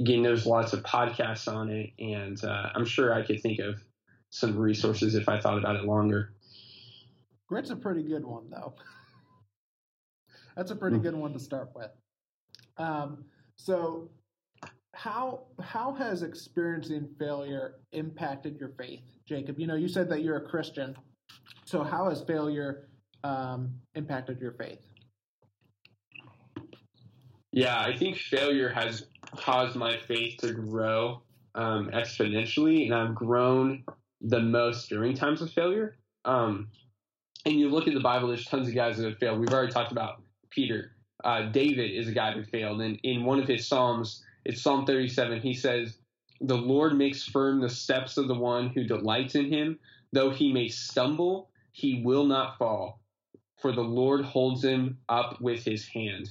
again, 0.00 0.22
there's 0.22 0.46
lots 0.46 0.72
of 0.72 0.82
podcasts 0.82 1.52
on 1.52 1.70
it, 1.70 1.92
and 1.98 2.42
uh, 2.44 2.70
I'm 2.74 2.84
sure 2.84 3.12
I 3.12 3.22
could 3.22 3.40
think 3.42 3.58
of 3.58 3.76
some 4.30 4.56
resources 4.56 5.14
if 5.14 5.28
I 5.28 5.40
thought 5.40 5.58
about 5.58 5.76
it 5.76 5.84
longer. 5.84 6.34
Grit's 7.48 7.70
a 7.70 7.76
pretty 7.76 8.02
good 8.02 8.24
one, 8.24 8.50
though. 8.50 8.74
That's 10.56 10.70
a 10.70 10.76
pretty 10.76 10.96
hmm. 10.96 11.02
good 11.02 11.14
one 11.14 11.32
to 11.32 11.38
start 11.38 11.70
with. 11.74 11.90
Um, 12.76 13.24
so, 13.56 14.10
how 14.94 15.44
how 15.60 15.94
has 15.94 16.22
experiencing 16.22 17.08
failure 17.18 17.76
impacted 17.92 18.58
your 18.58 18.70
faith, 18.70 19.02
Jacob? 19.26 19.58
You 19.58 19.66
know, 19.66 19.76
you 19.76 19.88
said 19.88 20.08
that 20.10 20.22
you're 20.22 20.36
a 20.36 20.48
Christian. 20.48 20.96
So, 21.68 21.82
how 21.82 22.08
has 22.08 22.22
failure 22.22 22.88
um, 23.24 23.74
impacted 23.94 24.40
your 24.40 24.52
faith? 24.52 24.80
Yeah, 27.52 27.78
I 27.78 27.94
think 27.94 28.16
failure 28.16 28.70
has 28.70 29.04
caused 29.36 29.76
my 29.76 29.98
faith 29.98 30.38
to 30.38 30.54
grow 30.54 31.20
um, 31.54 31.90
exponentially, 31.92 32.86
and 32.86 32.94
I've 32.94 33.14
grown 33.14 33.84
the 34.22 34.40
most 34.40 34.88
during 34.88 35.14
times 35.14 35.42
of 35.42 35.52
failure. 35.52 35.98
Um, 36.24 36.68
and 37.44 37.56
you 37.56 37.68
look 37.68 37.86
at 37.86 37.92
the 37.92 38.00
Bible, 38.00 38.28
there's 38.28 38.46
tons 38.46 38.66
of 38.66 38.74
guys 38.74 38.96
that 38.96 39.04
have 39.04 39.18
failed. 39.18 39.38
We've 39.38 39.52
already 39.52 39.70
talked 39.70 39.92
about 39.92 40.22
Peter. 40.48 40.92
Uh, 41.22 41.50
David 41.50 41.90
is 41.90 42.08
a 42.08 42.12
guy 42.12 42.32
who 42.32 42.44
failed. 42.44 42.80
And 42.80 42.98
in 43.02 43.26
one 43.26 43.40
of 43.40 43.46
his 43.46 43.66
Psalms, 43.66 44.24
it's 44.46 44.62
Psalm 44.62 44.86
37, 44.86 45.42
he 45.42 45.52
says, 45.52 45.98
The 46.40 46.56
Lord 46.56 46.96
makes 46.96 47.24
firm 47.24 47.60
the 47.60 47.68
steps 47.68 48.16
of 48.16 48.26
the 48.26 48.34
one 48.34 48.70
who 48.70 48.84
delights 48.84 49.34
in 49.34 49.52
him. 49.52 49.78
Though 50.14 50.30
he 50.30 50.50
may 50.50 50.68
stumble, 50.68 51.50
he 51.78 52.02
will 52.02 52.24
not 52.24 52.58
fall, 52.58 53.00
for 53.62 53.70
the 53.70 53.82
Lord 53.82 54.24
holds 54.24 54.64
him 54.64 54.98
up 55.08 55.40
with 55.40 55.64
his 55.64 55.86
hand. 55.86 56.28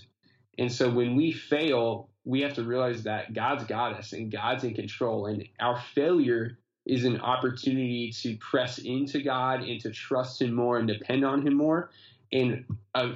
And 0.58 0.70
so 0.70 0.90
when 0.90 1.16
we 1.16 1.32
fail, 1.32 2.10
we 2.26 2.42
have 2.42 2.56
to 2.56 2.64
realize 2.64 3.04
that 3.04 3.34
God's 3.34 3.64
got 3.64 3.94
us 3.94 4.12
and 4.12 4.30
God's 4.30 4.66
in 4.66 4.74
control. 4.74 5.28
And 5.28 5.48
our 5.62 5.82
failure 5.96 6.58
is 6.86 7.06
an 7.06 7.22
opportunity 7.22 8.12
to 8.24 8.36
press 8.38 8.78
into 8.80 9.22
God 9.22 9.62
and 9.62 9.80
to 9.82 9.92
trust 9.92 10.42
Him 10.42 10.54
more 10.54 10.80
and 10.80 10.88
depend 10.88 11.24
on 11.24 11.48
Him 11.48 11.54
more. 11.54 11.92
And 12.34 12.66
uh, 12.94 13.14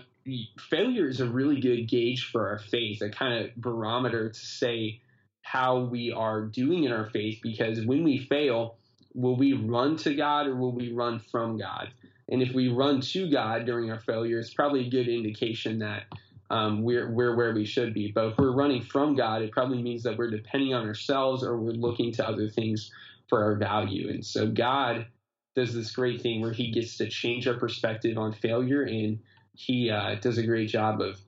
failure 0.69 1.09
is 1.09 1.19
a 1.19 1.27
really 1.27 1.59
good 1.59 1.89
gauge 1.89 2.29
for 2.31 2.47
our 2.47 2.59
faith, 2.59 3.01
a 3.01 3.09
kind 3.09 3.43
of 3.43 3.55
barometer 3.57 4.29
to 4.29 4.39
say 4.39 5.01
how 5.41 5.79
we 5.79 6.13
are 6.13 6.43
doing 6.43 6.85
in 6.85 6.93
our 6.93 7.09
faith. 7.09 7.39
Because 7.43 7.85
when 7.85 8.05
we 8.05 8.19
fail, 8.19 8.77
will 9.13 9.35
we 9.35 9.51
run 9.51 9.97
to 9.97 10.15
God 10.15 10.47
or 10.47 10.55
will 10.55 10.71
we 10.71 10.93
run 10.93 11.19
from 11.19 11.57
God? 11.57 11.89
And 12.31 12.41
if 12.41 12.53
we 12.53 12.69
run 12.69 13.01
to 13.01 13.29
God 13.29 13.65
during 13.65 13.91
our 13.91 13.99
failure, 13.99 14.39
it's 14.39 14.53
probably 14.53 14.87
a 14.87 14.89
good 14.89 15.09
indication 15.09 15.79
that 15.79 16.03
um, 16.49 16.81
we're 16.81 17.11
we're 17.11 17.35
where 17.35 17.53
we 17.53 17.65
should 17.65 17.93
be. 17.93 18.11
But 18.13 18.27
if 18.29 18.37
we're 18.37 18.55
running 18.55 18.81
from 18.81 19.15
God, 19.15 19.41
it 19.41 19.51
probably 19.51 19.81
means 19.81 20.03
that 20.03 20.17
we're 20.17 20.31
depending 20.31 20.73
on 20.73 20.87
ourselves 20.87 21.43
or 21.43 21.57
we're 21.57 21.71
looking 21.71 22.11
to 22.13 22.27
other 22.27 22.49
things 22.49 22.89
for 23.29 23.43
our 23.43 23.55
value. 23.55 24.09
And 24.09 24.25
so 24.25 24.47
God 24.47 25.07
does 25.55 25.73
this 25.73 25.91
great 25.93 26.21
thing 26.21 26.41
where 26.41 26.53
He 26.53 26.71
gets 26.71 26.97
to 26.97 27.09
change 27.09 27.47
our 27.47 27.53
perspective 27.53 28.17
on 28.17 28.31
failure, 28.33 28.83
and 28.83 29.19
He 29.53 29.89
uh, 29.89 30.15
does 30.15 30.37
a 30.37 30.45
great 30.45 30.69
job 30.69 31.01
of 31.01 31.19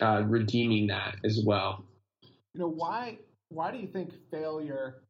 uh, 0.00 0.22
redeeming 0.26 0.86
that 0.88 1.16
as 1.24 1.42
well. 1.44 1.84
You 2.54 2.60
know 2.60 2.68
why? 2.68 3.18
Why 3.48 3.72
do 3.72 3.78
you 3.78 3.88
think 3.88 4.12
failure 4.30 5.02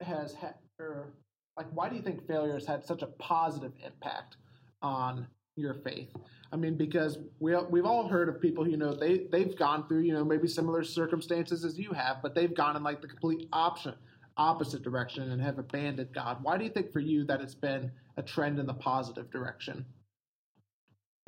has 0.00 0.34
had, 0.34 0.54
or 0.78 1.08
like, 1.56 1.66
why 1.72 1.88
do 1.88 1.96
you 1.96 2.02
think 2.02 2.26
failure 2.26 2.54
has 2.54 2.66
had 2.66 2.84
such 2.84 3.02
a 3.02 3.06
positive 3.06 3.72
impact 3.84 4.36
on 4.84 5.26
your 5.56 5.74
faith? 5.74 6.10
I 6.52 6.56
mean, 6.56 6.76
because 6.76 7.18
we 7.40 7.56
we've 7.70 7.86
all 7.86 8.06
heard 8.06 8.28
of 8.28 8.40
people, 8.40 8.68
you 8.68 8.76
know, 8.76 8.94
they 8.94 9.26
they've 9.32 9.56
gone 9.56 9.88
through, 9.88 10.02
you 10.02 10.12
know, 10.12 10.24
maybe 10.24 10.46
similar 10.46 10.84
circumstances 10.84 11.64
as 11.64 11.76
you 11.78 11.92
have, 11.92 12.22
but 12.22 12.34
they've 12.36 12.54
gone 12.54 12.76
in 12.76 12.84
like 12.84 13.00
the 13.00 13.08
complete 13.08 13.48
option 13.52 13.94
opposite 14.36 14.82
direction 14.82 15.30
and 15.30 15.40
have 15.40 15.58
abandoned 15.58 16.12
God. 16.12 16.38
Why 16.42 16.58
do 16.58 16.64
you 16.64 16.70
think 16.70 16.92
for 16.92 17.00
you 17.00 17.24
that 17.26 17.40
it's 17.40 17.54
been 17.54 17.90
a 18.16 18.22
trend 18.22 18.58
in 18.58 18.66
the 18.66 18.74
positive 18.74 19.30
direction? 19.30 19.84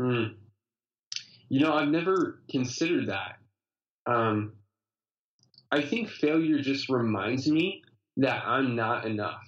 Hmm. 0.00 0.24
You 1.48 1.60
know, 1.60 1.74
I've 1.74 1.88
never 1.88 2.40
considered 2.50 3.08
that. 3.08 3.36
Um, 4.06 4.52
I 5.70 5.82
think 5.82 6.08
failure 6.08 6.60
just 6.60 6.88
reminds 6.88 7.48
me 7.48 7.82
that 8.18 8.42
I'm 8.44 8.74
not 8.74 9.04
enough 9.04 9.42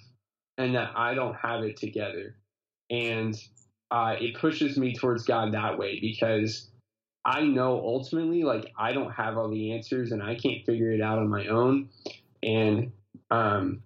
and 0.57 0.75
that 0.75 0.91
I 0.95 1.13
don't 1.13 1.35
have 1.35 1.63
it 1.63 1.77
together. 1.77 2.35
And 2.89 3.35
uh, 3.91 4.15
it 4.19 4.35
pushes 4.35 4.77
me 4.77 4.95
towards 4.95 5.23
God 5.23 5.53
that 5.53 5.77
way 5.77 5.99
because 5.99 6.69
I 7.25 7.41
know 7.43 7.79
ultimately, 7.79 8.43
like, 8.43 8.71
I 8.77 8.93
don't 8.93 9.11
have 9.11 9.37
all 9.37 9.49
the 9.49 9.73
answers 9.73 10.11
and 10.11 10.21
I 10.21 10.35
can't 10.35 10.65
figure 10.65 10.91
it 10.91 11.01
out 11.01 11.19
on 11.19 11.29
my 11.29 11.47
own. 11.47 11.89
And 12.41 12.91
um, 13.31 13.83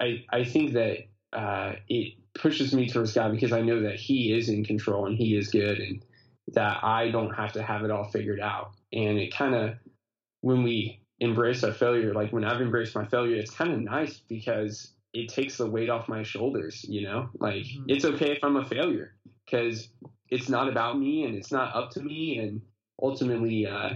I 0.00 0.24
I 0.30 0.44
think 0.44 0.74
that 0.74 0.98
uh, 1.32 1.74
it 1.88 2.14
pushes 2.34 2.72
me 2.72 2.88
towards 2.88 3.12
God 3.12 3.32
because 3.32 3.52
I 3.52 3.62
know 3.62 3.82
that 3.82 3.96
He 3.96 4.32
is 4.32 4.48
in 4.48 4.64
control 4.64 5.06
and 5.06 5.16
He 5.16 5.36
is 5.36 5.48
good, 5.48 5.78
and 5.78 6.04
that 6.52 6.84
I 6.84 7.10
don't 7.10 7.34
have 7.34 7.52
to 7.54 7.62
have 7.62 7.84
it 7.84 7.90
all 7.90 8.04
figured 8.10 8.40
out. 8.40 8.72
And 8.92 9.18
it 9.18 9.34
kind 9.34 9.54
of 9.54 9.74
when 10.42 10.62
we 10.62 11.00
embrace 11.18 11.64
our 11.64 11.72
failure, 11.72 12.14
like 12.14 12.32
when 12.32 12.44
I've 12.44 12.60
embraced 12.60 12.94
my 12.94 13.06
failure, 13.06 13.36
it's 13.36 13.50
kind 13.50 13.72
of 13.72 13.80
nice 13.80 14.20
because 14.28 14.92
it 15.16 15.28
takes 15.28 15.56
the 15.56 15.66
weight 15.66 15.88
off 15.88 16.08
my 16.08 16.22
shoulders. 16.22 16.84
You 16.88 17.02
know, 17.02 17.28
like 17.38 17.62
mm-hmm. 17.62 17.84
it's 17.88 18.04
okay 18.04 18.32
if 18.32 18.38
I'm 18.42 18.56
a 18.56 18.64
failure 18.64 19.14
because 19.44 19.88
it's 20.30 20.48
not 20.48 20.68
about 20.68 20.98
me 20.98 21.24
and 21.24 21.34
it's 21.34 21.52
not 21.52 21.74
up 21.74 21.90
to 21.92 22.00
me, 22.00 22.38
and 22.38 22.60
ultimately. 23.02 23.66
Uh, 23.66 23.94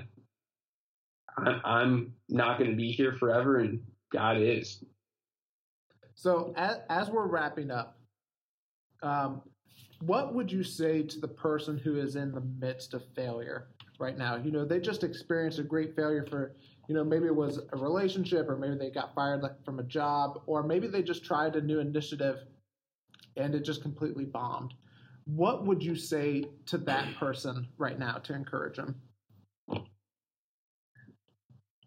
I'm 1.64 2.12
not 2.28 2.58
going 2.58 2.70
to 2.70 2.76
be 2.76 2.90
here 2.90 3.14
forever, 3.14 3.60
and 3.60 3.80
God 4.12 4.36
is. 4.36 4.84
So 6.14 6.52
as, 6.56 6.78
as 6.90 7.08
we're 7.08 7.28
wrapping 7.28 7.70
up, 7.70 7.96
um, 9.02 9.40
what 10.00 10.34
would 10.34 10.52
you 10.52 10.62
say 10.62 11.02
to 11.02 11.18
the 11.18 11.28
person 11.28 11.78
who 11.78 11.98
is 11.98 12.16
in 12.16 12.32
the 12.32 12.42
midst 12.60 12.92
of 12.92 13.02
failure? 13.14 13.68
right 14.00 14.18
now. 14.18 14.36
You 14.36 14.50
know, 14.50 14.64
they 14.64 14.80
just 14.80 15.04
experienced 15.04 15.60
a 15.60 15.62
great 15.62 15.94
failure 15.94 16.26
for, 16.28 16.56
you 16.90 16.96
know, 16.96 17.04
maybe 17.04 17.26
it 17.26 17.36
was 17.36 17.60
a 17.72 17.76
relationship 17.76 18.48
or 18.48 18.56
maybe 18.56 18.74
they 18.74 18.90
got 18.90 19.14
fired 19.14 19.44
from 19.64 19.78
a 19.78 19.84
job 19.84 20.42
or 20.46 20.64
maybe 20.64 20.88
they 20.88 21.04
just 21.04 21.24
tried 21.24 21.54
a 21.54 21.60
new 21.60 21.78
initiative 21.78 22.38
and 23.36 23.54
it 23.54 23.64
just 23.64 23.80
completely 23.80 24.24
bombed. 24.24 24.74
What 25.24 25.64
would 25.64 25.84
you 25.84 25.94
say 25.94 26.46
to 26.66 26.78
that 26.78 27.14
person 27.14 27.68
right 27.78 27.96
now 27.96 28.14
to 28.24 28.34
encourage 28.34 28.76
them? 28.76 28.96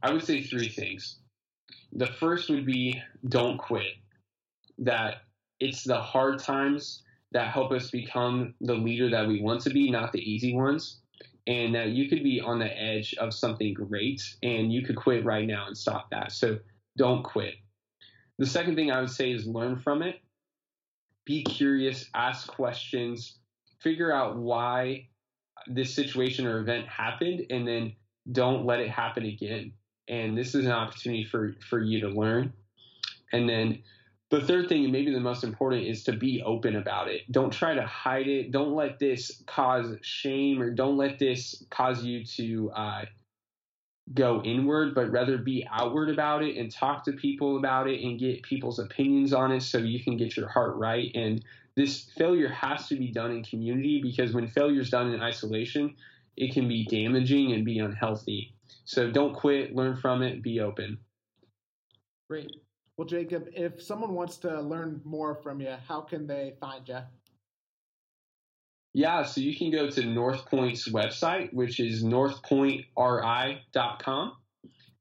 I 0.01 0.13
would 0.13 0.23
say 0.23 0.41
three 0.41 0.69
things. 0.69 1.17
The 1.91 2.07
first 2.07 2.49
would 2.49 2.65
be 2.65 3.01
don't 3.27 3.57
quit. 3.57 3.95
That 4.77 5.23
it's 5.59 5.83
the 5.83 5.99
hard 5.99 6.39
times 6.39 7.03
that 7.33 7.51
help 7.51 7.73
us 7.73 7.91
become 7.91 8.53
the 8.61 8.75
leader 8.75 9.09
that 9.09 9.27
we 9.27 9.41
want 9.41 9.59
to 9.63 9.69
be, 9.69 9.91
not 9.91 10.13
the 10.13 10.21
easy 10.21 10.55
ones. 10.55 11.01
And 11.45 11.75
that 11.75 11.89
you 11.89 12.09
could 12.09 12.23
be 12.23 12.39
on 12.39 12.59
the 12.59 12.81
edge 12.81 13.13
of 13.15 13.33
something 13.33 13.73
great 13.73 14.21
and 14.43 14.71
you 14.71 14.83
could 14.83 14.95
quit 14.95 15.25
right 15.25 15.45
now 15.45 15.67
and 15.67 15.77
stop 15.77 16.09
that. 16.11 16.31
So 16.31 16.59
don't 16.97 17.23
quit. 17.23 17.55
The 18.37 18.45
second 18.45 18.75
thing 18.75 18.91
I 18.91 19.01
would 19.01 19.09
say 19.09 19.31
is 19.31 19.45
learn 19.45 19.77
from 19.77 20.01
it. 20.01 20.21
Be 21.25 21.43
curious, 21.43 22.09
ask 22.13 22.47
questions, 22.47 23.39
figure 23.81 24.13
out 24.13 24.37
why 24.37 25.07
this 25.67 25.93
situation 25.93 26.45
or 26.45 26.59
event 26.59 26.87
happened, 26.87 27.45
and 27.49 27.67
then 27.67 27.93
don't 28.31 28.65
let 28.65 28.79
it 28.79 28.89
happen 28.89 29.25
again 29.25 29.73
and 30.07 30.37
this 30.37 30.55
is 30.55 30.65
an 30.65 30.71
opportunity 30.71 31.23
for 31.23 31.55
for 31.69 31.81
you 31.81 32.01
to 32.01 32.09
learn. 32.09 32.53
And 33.31 33.49
then 33.49 33.83
the 34.33 34.45
third 34.45 34.67
thing, 34.67 34.83
and 34.83 34.91
maybe 34.91 35.13
the 35.13 35.19
most 35.19 35.43
important, 35.43 35.87
is 35.87 36.03
to 36.05 36.13
be 36.13 36.41
open 36.43 36.75
about 36.75 37.07
it. 37.07 37.31
Don't 37.31 37.51
try 37.51 37.75
to 37.75 37.85
hide 37.85 38.27
it. 38.27 38.51
Don't 38.51 38.73
let 38.73 38.97
this 38.99 39.43
cause 39.45 39.95
shame, 40.01 40.61
or 40.61 40.71
don't 40.71 40.97
let 40.97 41.19
this 41.19 41.63
cause 41.69 42.03
you 42.03 42.25
to 42.25 42.71
uh, 42.71 43.05
go 44.13 44.41
inward, 44.43 44.95
but 44.95 45.11
rather 45.11 45.37
be 45.37 45.67
outward 45.71 46.09
about 46.09 46.43
it 46.43 46.57
and 46.57 46.71
talk 46.71 47.05
to 47.05 47.11
people 47.13 47.57
about 47.57 47.87
it 47.87 48.01
and 48.03 48.19
get 48.19 48.41
people's 48.43 48.79
opinions 48.79 49.33
on 49.33 49.51
it 49.51 49.61
so 49.61 49.77
you 49.77 50.03
can 50.03 50.17
get 50.17 50.35
your 50.35 50.47
heart 50.47 50.75
right. 50.77 51.11
And 51.13 51.43
this 51.75 52.09
failure 52.17 52.49
has 52.49 52.87
to 52.87 52.95
be 52.95 53.11
done 53.11 53.31
in 53.31 53.43
community 53.43 54.01
because 54.01 54.33
when 54.33 54.47
failure 54.47 54.81
is 54.81 54.89
done 54.89 55.11
in 55.11 55.21
isolation, 55.21 55.95
it 56.35 56.53
can 56.53 56.67
be 56.67 56.85
damaging 56.85 57.53
and 57.53 57.63
be 57.63 57.79
unhealthy. 57.79 58.53
So 58.85 59.11
don't 59.11 59.35
quit, 59.35 59.75
learn 59.75 59.95
from 59.95 60.23
it, 60.23 60.41
be 60.41 60.59
open. 60.59 60.97
Great. 62.29 62.62
Well, 62.97 63.07
Jacob, 63.07 63.47
if 63.53 63.81
someone 63.81 64.13
wants 64.13 64.37
to 64.37 64.61
learn 64.61 65.01
more 65.03 65.35
from 65.35 65.59
you, 65.59 65.75
how 65.87 66.01
can 66.01 66.27
they 66.27 66.53
find 66.59 66.87
you? 66.87 66.99
Yeah, 68.93 69.23
so 69.23 69.41
you 69.41 69.57
can 69.57 69.71
go 69.71 69.89
to 69.89 70.01
NorthPointe's 70.01 70.87
website, 70.89 71.51
which 71.53 71.79
is 71.79 72.03
northpointri.com. 72.03 74.33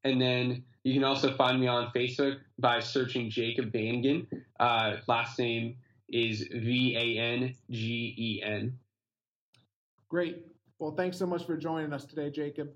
And 0.04 0.20
then 0.20 0.64
you 0.84 0.94
can 0.94 1.04
also 1.04 1.36
find 1.36 1.60
me 1.60 1.66
on 1.66 1.92
Facebook 1.94 2.38
by 2.58 2.80
searching 2.80 3.28
Jacob 3.28 3.70
Vangen. 3.70 4.26
Uh, 4.58 4.96
last 5.06 5.38
name 5.38 5.76
is 6.08 6.48
V 6.50 6.96
A 6.96 7.18
N 7.20 7.54
G 7.70 8.14
E 8.16 8.42
N. 8.42 8.78
Great. 10.08 10.46
Well, 10.78 10.92
thanks 10.92 11.18
so 11.18 11.26
much 11.26 11.44
for 11.44 11.58
joining 11.58 11.92
us 11.92 12.06
today, 12.06 12.30
Jacob. 12.30 12.70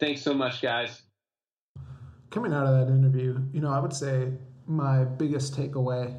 Thanks 0.00 0.22
so 0.22 0.34
much, 0.34 0.60
guys. 0.60 1.02
Coming 2.34 2.52
out 2.52 2.66
of 2.66 2.74
that 2.74 2.92
interview, 2.92 3.40
you 3.52 3.60
know, 3.60 3.70
I 3.70 3.78
would 3.78 3.92
say 3.92 4.32
my 4.66 5.04
biggest 5.04 5.56
takeaway 5.56 6.18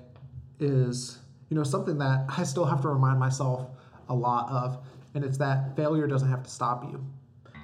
is, 0.62 1.17
you 1.49 1.58
know, 1.58 1.63
something 1.63 1.97
that 1.97 2.23
I 2.30 2.43
still 2.43 2.63
have 2.63 2.82
to 2.84 2.88
remind 2.88 3.19
myself 3.19 3.67
a 4.08 4.15
lot 4.15 4.49
of, 4.49 4.78
and 5.13 5.25
it's 5.25 5.38
that 5.39 5.75
failure 5.75 6.08
doesn't 6.08 6.30
have 6.30 6.41
to 6.43 6.49
stop 6.49 6.86
you. 6.86 7.06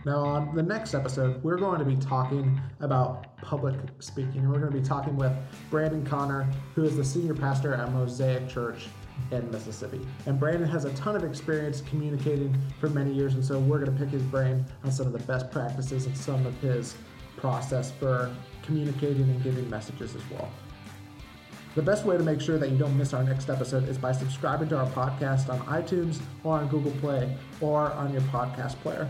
Now, 0.05 0.17
on 0.25 0.53
the 0.53 0.63
next 0.63 0.93
episode, 0.93 1.41
we're 1.45 1.59
going 1.59 1.79
to 1.79 1.85
be 1.85 1.95
talking 1.95 2.59
about 2.81 3.37
public 3.37 3.79
speaking, 3.99 4.39
and 4.39 4.51
we're 4.51 4.59
going 4.59 4.73
to 4.73 4.77
be 4.77 4.85
talking 4.85 5.15
with 5.15 5.31
Brandon 5.69 6.05
Connor, 6.05 6.45
who 6.75 6.83
is 6.83 6.97
the 6.97 7.05
senior 7.05 7.33
pastor 7.33 7.73
at 7.73 7.89
Mosaic 7.93 8.49
Church 8.49 8.87
in 9.31 9.49
Mississippi. 9.49 10.01
And 10.25 10.37
Brandon 10.37 10.67
has 10.67 10.83
a 10.83 10.91
ton 10.95 11.15
of 11.15 11.23
experience 11.23 11.79
communicating 11.89 12.53
for 12.81 12.89
many 12.89 13.13
years, 13.13 13.33
and 13.33 13.45
so 13.45 13.59
we're 13.59 13.79
going 13.79 13.97
to 13.97 14.03
pick 14.03 14.11
his 14.11 14.23
brain 14.23 14.65
on 14.83 14.91
some 14.91 15.07
of 15.07 15.13
the 15.13 15.19
best 15.19 15.49
practices 15.51 16.05
and 16.05 16.17
some 16.17 16.45
of 16.45 16.53
his 16.59 16.95
process 17.37 17.91
for 17.91 18.33
communicating 18.63 19.23
and 19.23 19.43
giving 19.43 19.69
messages 19.69 20.15
as 20.15 20.21
well. 20.29 20.49
The 21.73 21.81
best 21.81 22.05
way 22.05 22.17
to 22.17 22.23
make 22.23 22.41
sure 22.41 22.57
that 22.57 22.69
you 22.69 22.77
don't 22.77 22.97
miss 22.97 23.13
our 23.13 23.23
next 23.23 23.49
episode 23.49 23.87
is 23.87 23.97
by 23.97 24.11
subscribing 24.11 24.67
to 24.69 24.77
our 24.77 24.87
podcast 24.87 25.47
on 25.49 25.59
iTunes 25.67 26.19
or 26.43 26.57
on 26.57 26.67
Google 26.67 26.91
Play 26.99 27.33
or 27.61 27.91
on 27.93 28.11
your 28.11 28.23
podcast 28.23 28.73
player. 28.81 29.07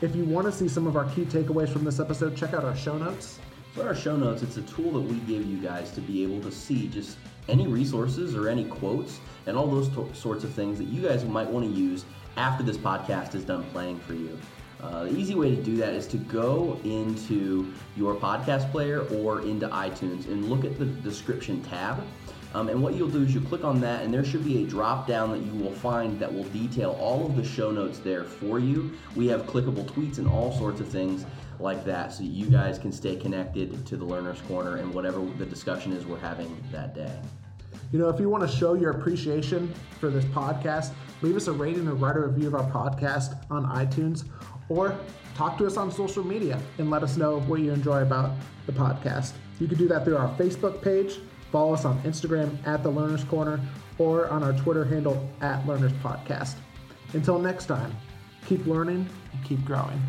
If 0.00 0.16
you 0.16 0.24
want 0.24 0.46
to 0.46 0.52
see 0.52 0.68
some 0.68 0.88
of 0.88 0.96
our 0.96 1.04
key 1.10 1.24
takeaways 1.24 1.68
from 1.68 1.84
this 1.84 2.00
episode, 2.00 2.36
check 2.36 2.52
out 2.52 2.64
our 2.64 2.74
show 2.74 2.98
notes. 2.98 3.38
For 3.74 3.86
our 3.86 3.94
show 3.94 4.16
notes, 4.16 4.42
it's 4.42 4.56
a 4.56 4.62
tool 4.62 4.92
that 4.92 5.00
we 5.00 5.16
give 5.20 5.46
you 5.46 5.56
guys 5.58 5.92
to 5.92 6.00
be 6.00 6.24
able 6.24 6.40
to 6.42 6.50
see 6.50 6.88
just 6.88 7.16
any 7.48 7.66
resources 7.68 8.34
or 8.34 8.48
any 8.48 8.64
quotes 8.64 9.20
and 9.46 9.56
all 9.56 9.68
those 9.68 9.88
to- 9.90 10.12
sorts 10.14 10.42
of 10.42 10.52
things 10.52 10.78
that 10.78 10.88
you 10.88 11.02
guys 11.02 11.24
might 11.24 11.48
want 11.48 11.64
to 11.64 11.80
use 11.80 12.04
after 12.36 12.64
this 12.64 12.76
podcast 12.76 13.34
is 13.34 13.44
done 13.44 13.62
playing 13.70 13.98
for 14.00 14.14
you. 14.14 14.36
Uh, 14.82 15.04
the 15.04 15.16
easy 15.16 15.34
way 15.34 15.54
to 15.54 15.62
do 15.62 15.76
that 15.76 15.94
is 15.94 16.06
to 16.06 16.16
go 16.18 16.78
into 16.84 17.72
your 17.96 18.14
podcast 18.14 18.70
player 18.70 19.00
or 19.14 19.40
into 19.42 19.66
iTunes 19.68 20.26
and 20.26 20.50
look 20.50 20.64
at 20.64 20.78
the 20.78 20.84
description 20.84 21.62
tab. 21.62 22.02
Um, 22.54 22.68
and 22.68 22.80
what 22.80 22.94
you'll 22.94 23.08
do 23.08 23.22
is 23.22 23.34
you 23.34 23.40
click 23.40 23.64
on 23.64 23.80
that, 23.80 24.04
and 24.04 24.14
there 24.14 24.24
should 24.24 24.44
be 24.44 24.62
a 24.62 24.66
drop 24.66 25.08
down 25.08 25.32
that 25.32 25.40
you 25.40 25.52
will 25.60 25.72
find 25.72 26.20
that 26.20 26.32
will 26.32 26.44
detail 26.44 26.96
all 27.00 27.26
of 27.26 27.34
the 27.34 27.44
show 27.44 27.72
notes 27.72 27.98
there 27.98 28.22
for 28.22 28.60
you. 28.60 28.92
We 29.16 29.26
have 29.28 29.42
clickable 29.42 29.84
tweets 29.86 30.18
and 30.18 30.28
all 30.28 30.52
sorts 30.52 30.80
of 30.80 30.88
things 30.88 31.26
like 31.58 31.84
that 31.84 32.12
so 32.12 32.22
you 32.22 32.46
guys 32.46 32.78
can 32.78 32.92
stay 32.92 33.16
connected 33.16 33.84
to 33.86 33.96
the 33.96 34.04
Learner's 34.04 34.40
Corner 34.42 34.76
and 34.76 34.92
whatever 34.92 35.24
the 35.38 35.46
discussion 35.46 35.92
is 35.92 36.06
we're 36.06 36.18
having 36.18 36.56
that 36.70 36.94
day. 36.94 37.12
You 37.92 37.98
know, 37.98 38.08
if 38.08 38.18
you 38.18 38.28
want 38.28 38.48
to 38.48 38.56
show 38.56 38.74
your 38.74 38.90
appreciation 38.90 39.72
for 40.00 40.10
this 40.10 40.24
podcast, 40.26 40.92
leave 41.22 41.36
us 41.36 41.46
a 41.46 41.52
rating 41.52 41.86
or 41.86 41.94
write 41.94 42.16
a 42.16 42.20
review 42.20 42.48
of 42.48 42.54
our 42.54 42.70
podcast 42.70 43.44
on 43.50 43.64
iTunes 43.66 44.24
or 44.68 44.98
talk 45.34 45.58
to 45.58 45.66
us 45.66 45.76
on 45.76 45.90
social 45.90 46.24
media 46.24 46.58
and 46.78 46.90
let 46.90 47.02
us 47.02 47.16
know 47.16 47.40
what 47.40 47.60
you 47.60 47.72
enjoy 47.72 48.02
about 48.02 48.32
the 48.66 48.72
podcast. 48.72 49.32
You 49.60 49.68
can 49.68 49.78
do 49.78 49.88
that 49.88 50.04
through 50.04 50.16
our 50.16 50.34
Facebook 50.36 50.82
page, 50.82 51.18
follow 51.52 51.74
us 51.74 51.84
on 51.84 52.00
Instagram 52.02 52.56
at 52.66 52.82
the 52.82 52.90
Learners 52.90 53.24
Corner, 53.24 53.60
or 53.98 54.28
on 54.28 54.42
our 54.42 54.52
Twitter 54.52 54.84
handle 54.84 55.28
at 55.40 55.64
Learners 55.66 55.92
Podcast. 55.94 56.56
Until 57.12 57.38
next 57.38 57.66
time, 57.66 57.94
keep 58.46 58.66
learning 58.66 59.08
and 59.32 59.44
keep 59.44 59.64
growing. 59.64 60.00